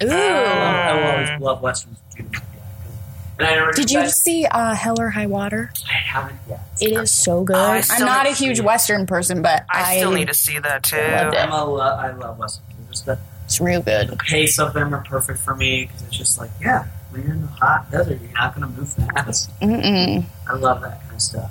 [0.00, 0.08] big.
[0.10, 0.14] Ooh.
[0.14, 2.42] I will always love westerns due to my dad.
[2.42, 2.92] 'cause-
[3.38, 5.70] And I never Did you see uh, Hell or High Water?
[5.88, 6.60] I haven't yet.
[6.80, 7.56] It is so good.
[7.56, 8.60] I I'm not a huge.
[8.60, 10.96] Western person, but I I, still need to see that too.
[10.96, 11.38] Loved it.
[11.40, 12.66] I'm a lo- I love westerns.
[12.90, 14.08] Just the, it's real good.
[14.08, 16.86] the pace of them are perfect for me because it's just like, yeah,
[17.16, 19.50] when you're in the hot desert, you're not going to move fast.
[19.60, 20.24] Mm-mm.
[20.48, 21.50] I love that kind of stuff.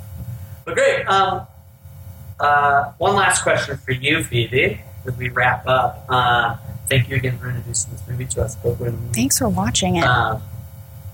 [0.64, 1.06] But great.
[1.08, 1.48] Um,
[2.40, 6.06] uh, one last question for you, Phoebe, as we wrap up.
[6.08, 6.58] Uh,
[6.88, 8.56] thank you again for introducing this movie to us.
[9.14, 10.04] Thanks for watching it.
[10.04, 10.42] Um,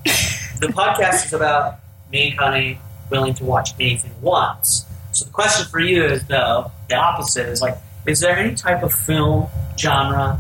[0.03, 1.79] the podcast is about
[2.11, 2.79] me and Connie
[3.09, 4.85] willing to watch anything once.
[5.13, 8.83] So the question for you is, though, the opposite is like, is there any type
[8.83, 9.47] of film,
[9.77, 10.39] genre,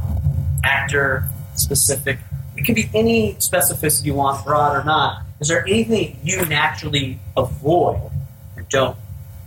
[0.63, 2.17] actor specific?
[2.61, 5.23] It could be any specificity you want, broad or not.
[5.39, 7.99] Is there anything you naturally avoid
[8.55, 8.95] or don't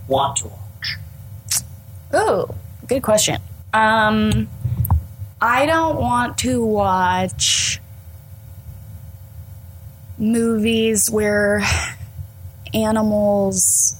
[0.08, 0.96] want to watch?
[2.12, 2.52] Ooh,
[2.88, 3.40] good question.
[3.72, 4.48] Um,
[5.40, 7.80] I don't want to watch
[10.18, 11.62] movies where
[12.74, 13.94] animals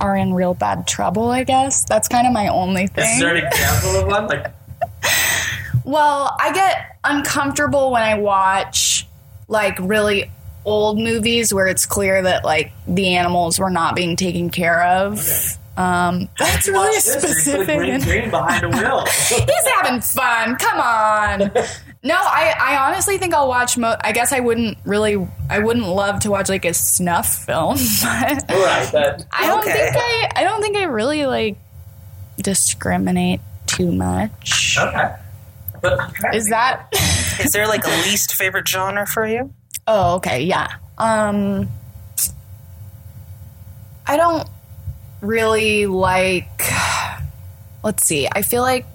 [0.00, 1.30] are in real bad trouble.
[1.30, 3.14] I guess that's kind of my only thing.
[3.14, 4.26] Is there an example of one?
[4.26, 4.52] Like,
[5.86, 9.06] Well, I get uncomfortable when I watch
[9.48, 10.30] like really
[10.64, 15.18] old movies where it's clear that like the animals were not being taken care of.
[15.20, 15.62] Okay.
[15.78, 17.78] Um, that's really watch this, or you put a specific.
[17.78, 19.04] green screen behind a wheel.
[19.28, 20.56] He's having fun.
[20.56, 21.38] Come on.
[22.02, 23.76] No, I, I honestly think I'll watch.
[23.76, 25.28] Mo- I guess I wouldn't really.
[25.50, 29.72] I wouldn't love to watch like a snuff film, but right, but I don't Okay.
[29.72, 30.28] think I.
[30.36, 31.58] I don't think I really like
[32.40, 34.76] discriminate too much.
[34.80, 34.88] okay.
[34.88, 35.75] But I'm trying to
[36.32, 36.88] Is that?
[36.92, 39.52] Is there like a least favorite genre for you?
[39.86, 40.76] Oh, okay, yeah.
[40.98, 41.68] Um,
[44.06, 44.48] I don't
[45.20, 46.48] really like.
[47.84, 48.28] Let's see.
[48.30, 48.86] I feel like,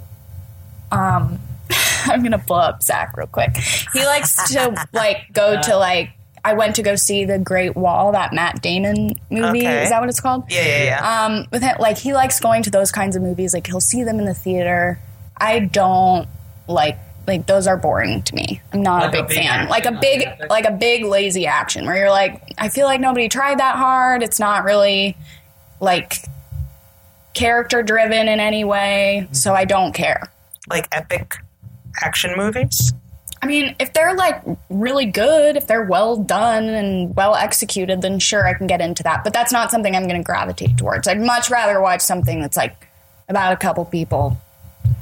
[0.91, 1.39] um,
[2.05, 3.55] I'm gonna pull up Zach real quick.
[3.93, 6.11] He likes to like go to like.
[6.43, 9.59] I went to go see the Great Wall, that Matt Damon movie.
[9.59, 9.83] Okay.
[9.83, 10.45] Is that what it's called?
[10.49, 11.25] Yeah, yeah, yeah.
[11.25, 13.53] Um, with it, like he likes going to those kinds of movies.
[13.53, 14.99] Like he'll see them in the theater.
[15.37, 16.27] I don't
[16.71, 16.97] like
[17.27, 18.61] like those are boring to me.
[18.73, 19.47] I'm not Like a a big, big fan.
[19.47, 20.49] action, like a big epic.
[20.49, 24.23] like a big lazy action where you're like, I feel like nobody tried that hard.
[24.23, 25.15] It's not really
[25.79, 26.15] like
[27.33, 30.31] character driven in any way, so I don't care.
[30.69, 31.35] like epic
[32.01, 32.93] action movies?
[33.43, 38.19] I mean, if they're like really good, if they're well done and well executed, then
[38.19, 39.23] sure, I can get into that.
[39.23, 41.07] But that's not something I'm going to gravitate towards.
[41.07, 42.87] I'd much rather watch something that's like
[43.29, 44.37] about a couple people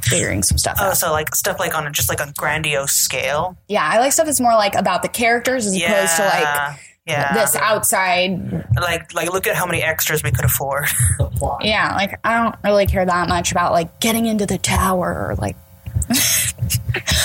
[0.03, 0.97] figuring some stuff Oh, out.
[0.97, 3.57] so like stuff like on a, just like a grandiose scale.
[3.67, 7.33] Yeah, I like stuff that's more like about the characters as opposed to like yeah,
[7.33, 8.39] this outside.
[8.79, 10.85] like like look at how many extras we could afford.
[11.61, 15.35] Yeah, like I don't really care that much about like getting into the tower or
[15.35, 15.55] like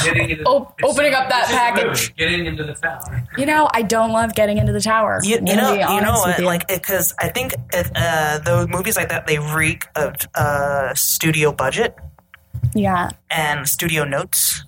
[0.04, 2.10] Getting into, Op- it's- opening up that it's just a package.
[2.10, 3.26] movie, Getting into the tower.
[3.36, 5.20] you know I don't love getting into the tower.
[5.22, 6.38] You, I'm you know, be you know honest with what?
[6.40, 6.44] you.
[6.46, 11.52] Like, because I think it, uh, those movies like that they reek of uh, studio
[11.52, 11.96] budget
[12.74, 14.64] yeah, and studio notes,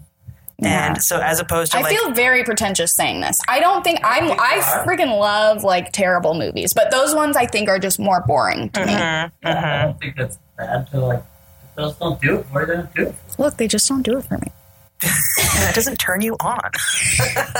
[0.58, 0.86] Yeah.
[0.94, 3.38] and so as opposed to I like, feel very pretentious saying this.
[3.48, 4.30] I don't think I'm.
[4.38, 8.70] I freaking love like terrible movies, but those ones I think are just more boring
[8.70, 8.92] to me.
[8.92, 9.82] Mhm, I mhm.
[9.82, 11.22] don't think that's bad to like.
[11.74, 13.14] Those don't do it for you, they don't do it.
[13.38, 14.48] Look, they just don't do it for me.
[15.02, 16.70] that doesn't turn you on.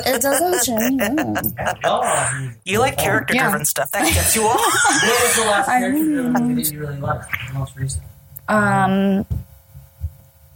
[0.07, 1.03] It doesn't change.
[1.03, 1.53] you.
[1.59, 2.59] Yeah, y'all are music.
[2.65, 3.65] You like character driven Yeah.
[3.65, 4.57] stuff that gets you on.
[4.57, 7.31] What was the last I character mean- movie that you really liked?
[7.49, 8.05] The most recent.
[8.49, 9.27] Um,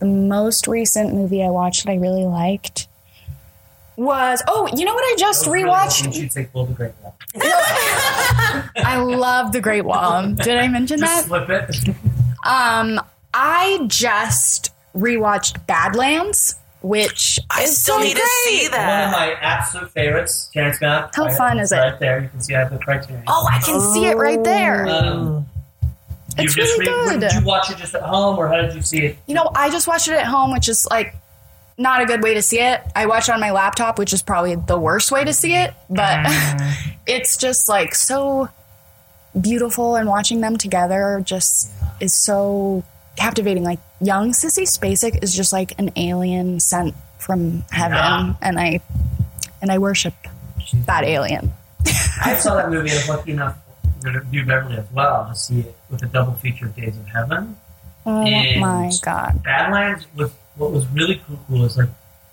[0.01, 2.89] the most recent movie I watched that I really liked
[3.97, 6.07] was oh, you know what I just That was really rewatched?
[6.07, 7.17] You should say Bull the Great Wall.
[7.37, 10.33] I love The Great Wall.
[10.33, 11.47] Did I mention Just that?
[11.47, 11.95] slip it.
[12.45, 13.01] Um,
[13.35, 19.11] I just rewatched Badlands, which I is still so need to see that.
[19.13, 21.15] One of my absolute favorites, Terrence Malick.
[21.15, 21.77] How fun is it?
[21.77, 23.23] Right there, you can see I have the criteria.
[23.29, 24.89] Oh, I can see it right there.
[24.89, 25.47] Um,
[26.39, 27.21] you It's just really re- good.
[27.21, 29.19] Did you watch it just at home, or how did you see it?
[29.27, 31.15] You know, I just watched it at home, which is like
[31.81, 32.81] not a good way to see it.
[32.95, 35.73] I watched it on my laptop, which is probably the worst way to see it,
[35.89, 36.73] but mm.
[37.07, 38.49] it's just like so
[39.41, 41.71] beautiful and watching them together just
[42.01, 42.85] is so
[43.17, 43.65] captivating.
[43.65, 48.81] Like young Sissy Spacek is just like an alien sent from heaven and I
[49.63, 50.15] and I worship
[50.87, 51.53] that alien.
[52.23, 52.91] I saw that movie.
[52.91, 53.57] I was lucky enough
[54.03, 57.07] to do Beverly as well to see it with a double feature of Days of
[57.09, 57.57] Heaven.
[58.07, 59.43] Oh And- my god.
[59.43, 61.89] Badlands was what was really cool, is like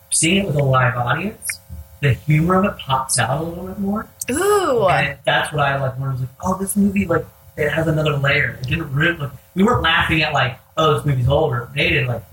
[0.10, 1.60] seeing it with a live audience.
[2.02, 4.88] The humor of it pops out a little bit more, Ooh.
[4.88, 5.98] and that's what I like.
[6.00, 7.26] When I was like, "Oh, this movie like
[7.58, 11.06] it has another layer." It didn't really like we weren't laughing at like, "Oh, this
[11.06, 12.24] movie's old or dated," like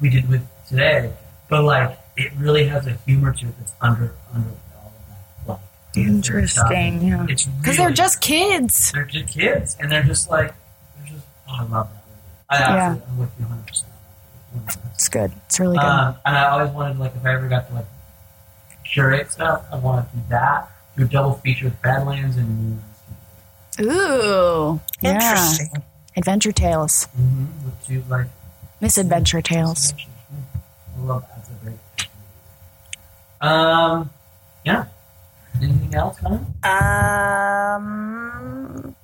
[0.00, 1.12] we did with today,
[1.50, 5.50] but like it really has a humor to it that's under under all of that.
[5.52, 5.60] Like
[5.92, 6.70] dancer stuff.
[6.70, 7.26] Interesting, yeah.
[7.60, 8.90] Because they're just kids.
[8.92, 10.54] they're just kids, and they're just like.
[11.50, 11.90] Oh, I love that movie.
[12.50, 12.66] I Yeah.
[12.90, 13.66] absolutely, I'm with you 100.
[13.66, 13.92] percent
[14.94, 15.32] It's good.
[15.46, 15.84] It's really good.
[15.86, 17.86] um, and I always wanted, like, if I ever got to like
[18.84, 20.70] curate stuff, I want to do that.
[20.96, 22.82] do a double feature with Badlands and
[23.80, 24.80] Ooh.
[25.00, 25.12] Yeah.
[25.14, 25.82] Interesting.
[26.16, 27.06] Adventure Tales.
[27.18, 28.26] mm with two like
[28.80, 29.94] Misadventure Tales.
[30.98, 31.36] I love that.
[31.36, 31.78] That's a great.
[33.40, 34.10] Um,
[34.64, 34.84] yeah.
[35.62, 36.44] Anything else, Connor?
[37.70, 38.94] Um.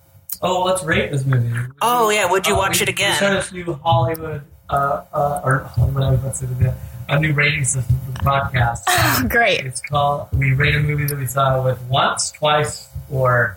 [0.43, 1.53] Oh, let's rate this movie.
[1.83, 3.11] Oh, yeah, would you Uh, watch we- it again?
[3.13, 6.75] We started this new Hollywood, uh, uh, or whatever that's it again.
[7.09, 9.29] A new rating system for the podcast.
[9.31, 9.61] Great.
[9.65, 10.29] It's called.
[10.33, 13.57] We rate a movie that we saw with once, twice, or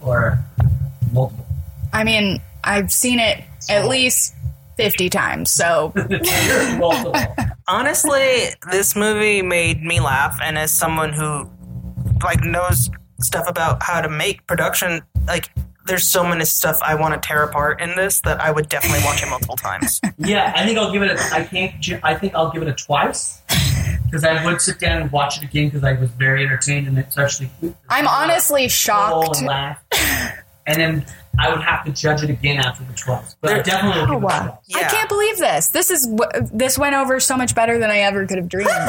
[0.00, 0.38] or
[1.12, 1.44] multiple.
[1.92, 4.34] I mean, I've seen it at least
[4.76, 5.92] 50 times, so
[6.78, 7.14] multiple.
[7.66, 11.48] Honestly, this movie made me laugh, and as someone who
[12.22, 15.50] like knows stuff about how to make production, like
[15.86, 19.04] there's so many stuff I want to tear apart in this that I would definitely
[19.04, 20.00] watch it multiple times.
[20.18, 21.10] Yeah, I think I'll give it.
[21.10, 21.74] A, I can't.
[22.02, 23.42] I think I'll give it a twice
[24.04, 26.96] because I would sit down and watch it again because I was very entertained and
[26.98, 27.50] it's actually.
[27.90, 29.38] I'm honestly chuckle shocked.
[29.38, 29.78] and laugh,
[30.66, 31.06] and then
[31.38, 33.34] I would have to judge it again after the twice.
[33.40, 34.58] But I definitely will give it a Wow.
[34.70, 34.84] twice.
[34.84, 35.68] I can't believe this.
[35.68, 36.08] This is
[36.52, 38.70] this went over so much better than I ever could have dreamed.
[38.70, 38.88] Oh,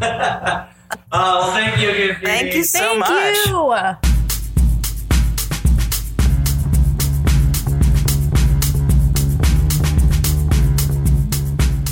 [1.12, 2.16] well, thank you again.
[2.22, 3.46] Thank you so Thank much.
[3.46, 4.13] you.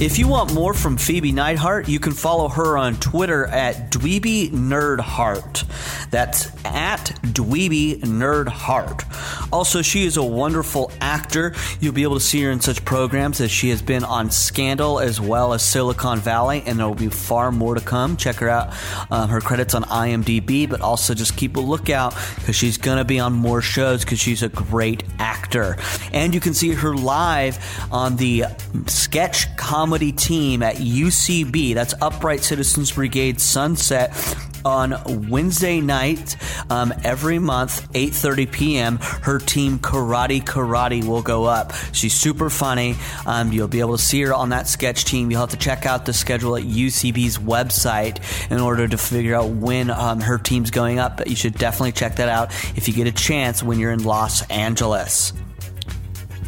[0.02, 4.50] If you want more from Phoebe Neidhardt, you can follow her on Twitter at Dweeby
[4.50, 6.10] Nerdheart.
[6.10, 9.52] That's at Dweeby Nerdheart.
[9.52, 11.54] Also, she is a wonderful actor.
[11.78, 14.98] You'll be able to see her in such programs as she has been on Scandal
[14.98, 18.16] as well as Silicon Valley, and there will be far more to come.
[18.16, 18.74] Check her out,
[19.12, 23.04] um, her credits on IMDb, but also just keep a lookout because she's going to
[23.04, 25.76] be on more shows because she's a great actor.
[26.12, 27.56] And you can see her live
[27.92, 28.46] on the
[28.88, 31.74] sketch comedy team at UCB.
[31.74, 34.12] That's Upright Citizens Brigade Sunset
[34.64, 36.36] on Wednesday night
[36.70, 41.72] um, every month 8.30 p.m her team karate karate will go up.
[41.92, 42.94] She's super funny.
[43.26, 45.32] Um, you'll be able to see her on that sketch team.
[45.32, 48.20] You'll have to check out the schedule at ucb's website
[48.50, 51.92] in order to figure out when um, her team's going up but you should definitely
[51.92, 55.32] check that out if you get a chance when you're in los angeles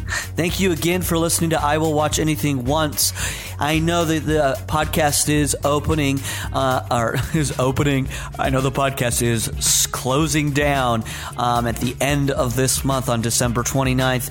[0.07, 3.13] Thank you again for listening to I Will Watch Anything Once.
[3.59, 6.19] I know that the podcast is opening,
[6.53, 8.07] uh, or is opening.
[8.37, 9.49] I know the podcast is
[9.95, 11.05] closing down
[11.37, 14.29] um, at the end of this month on December 29th.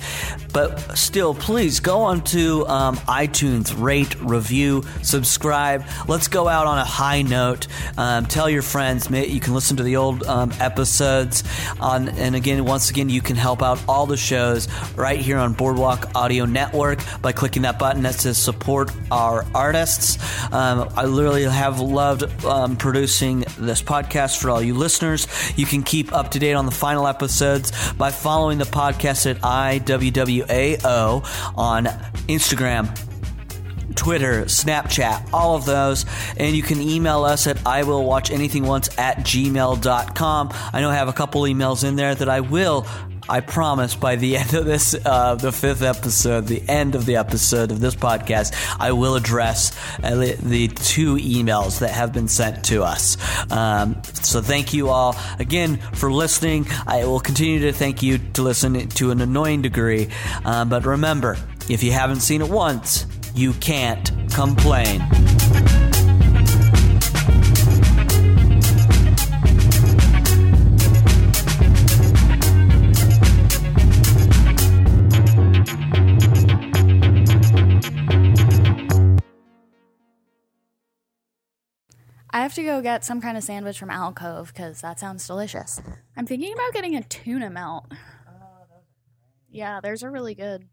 [0.53, 5.83] But still, please go on to um, iTunes, rate, review, subscribe.
[6.07, 7.65] Let's go out on a high note.
[7.97, 9.09] Um, tell your friends.
[9.09, 11.43] You can listen to the old um, episodes.
[11.79, 15.53] On, and again, once again, you can help out all the shows right here on
[15.53, 20.19] Boardwalk Audio Network by clicking that button that says support our artists.
[20.53, 25.27] Um, I literally have loved um, producing this podcast for all you listeners.
[25.55, 29.37] You can keep up to date on the final episodes by following the podcast at
[29.41, 31.25] IWWAO
[31.57, 31.85] on
[32.27, 32.95] Instagram,
[33.95, 36.05] Twitter, Snapchat, all of those.
[36.37, 40.49] And you can email us at I will watch anything once at gmail.com.
[40.73, 42.85] I know I have a couple emails in there that I will.
[43.27, 47.17] I promise by the end of this, uh, the fifth episode, the end of the
[47.17, 52.65] episode of this podcast, I will address the, the two emails that have been sent
[52.65, 53.17] to us.
[53.51, 56.67] Um, so thank you all again for listening.
[56.87, 60.09] I will continue to thank you to listen to an annoying degree.
[60.43, 61.37] Um, but remember,
[61.69, 65.01] if you haven't seen it once, you can't complain.
[82.35, 85.81] I have to go get some kind of sandwich from Alcove because that sounds delicious.
[86.17, 87.85] I'm thinking about getting a tuna melt.
[88.27, 88.81] Oh,
[89.49, 90.67] yeah, theirs are really good.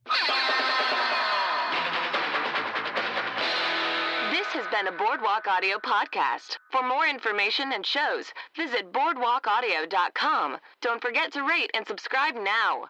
[4.33, 6.57] This has been a Boardwalk Audio podcast.
[6.73, 10.57] For more information and shows, visit boardwalkaudio.com.
[10.81, 12.89] Don't forget to rate and subscribe now.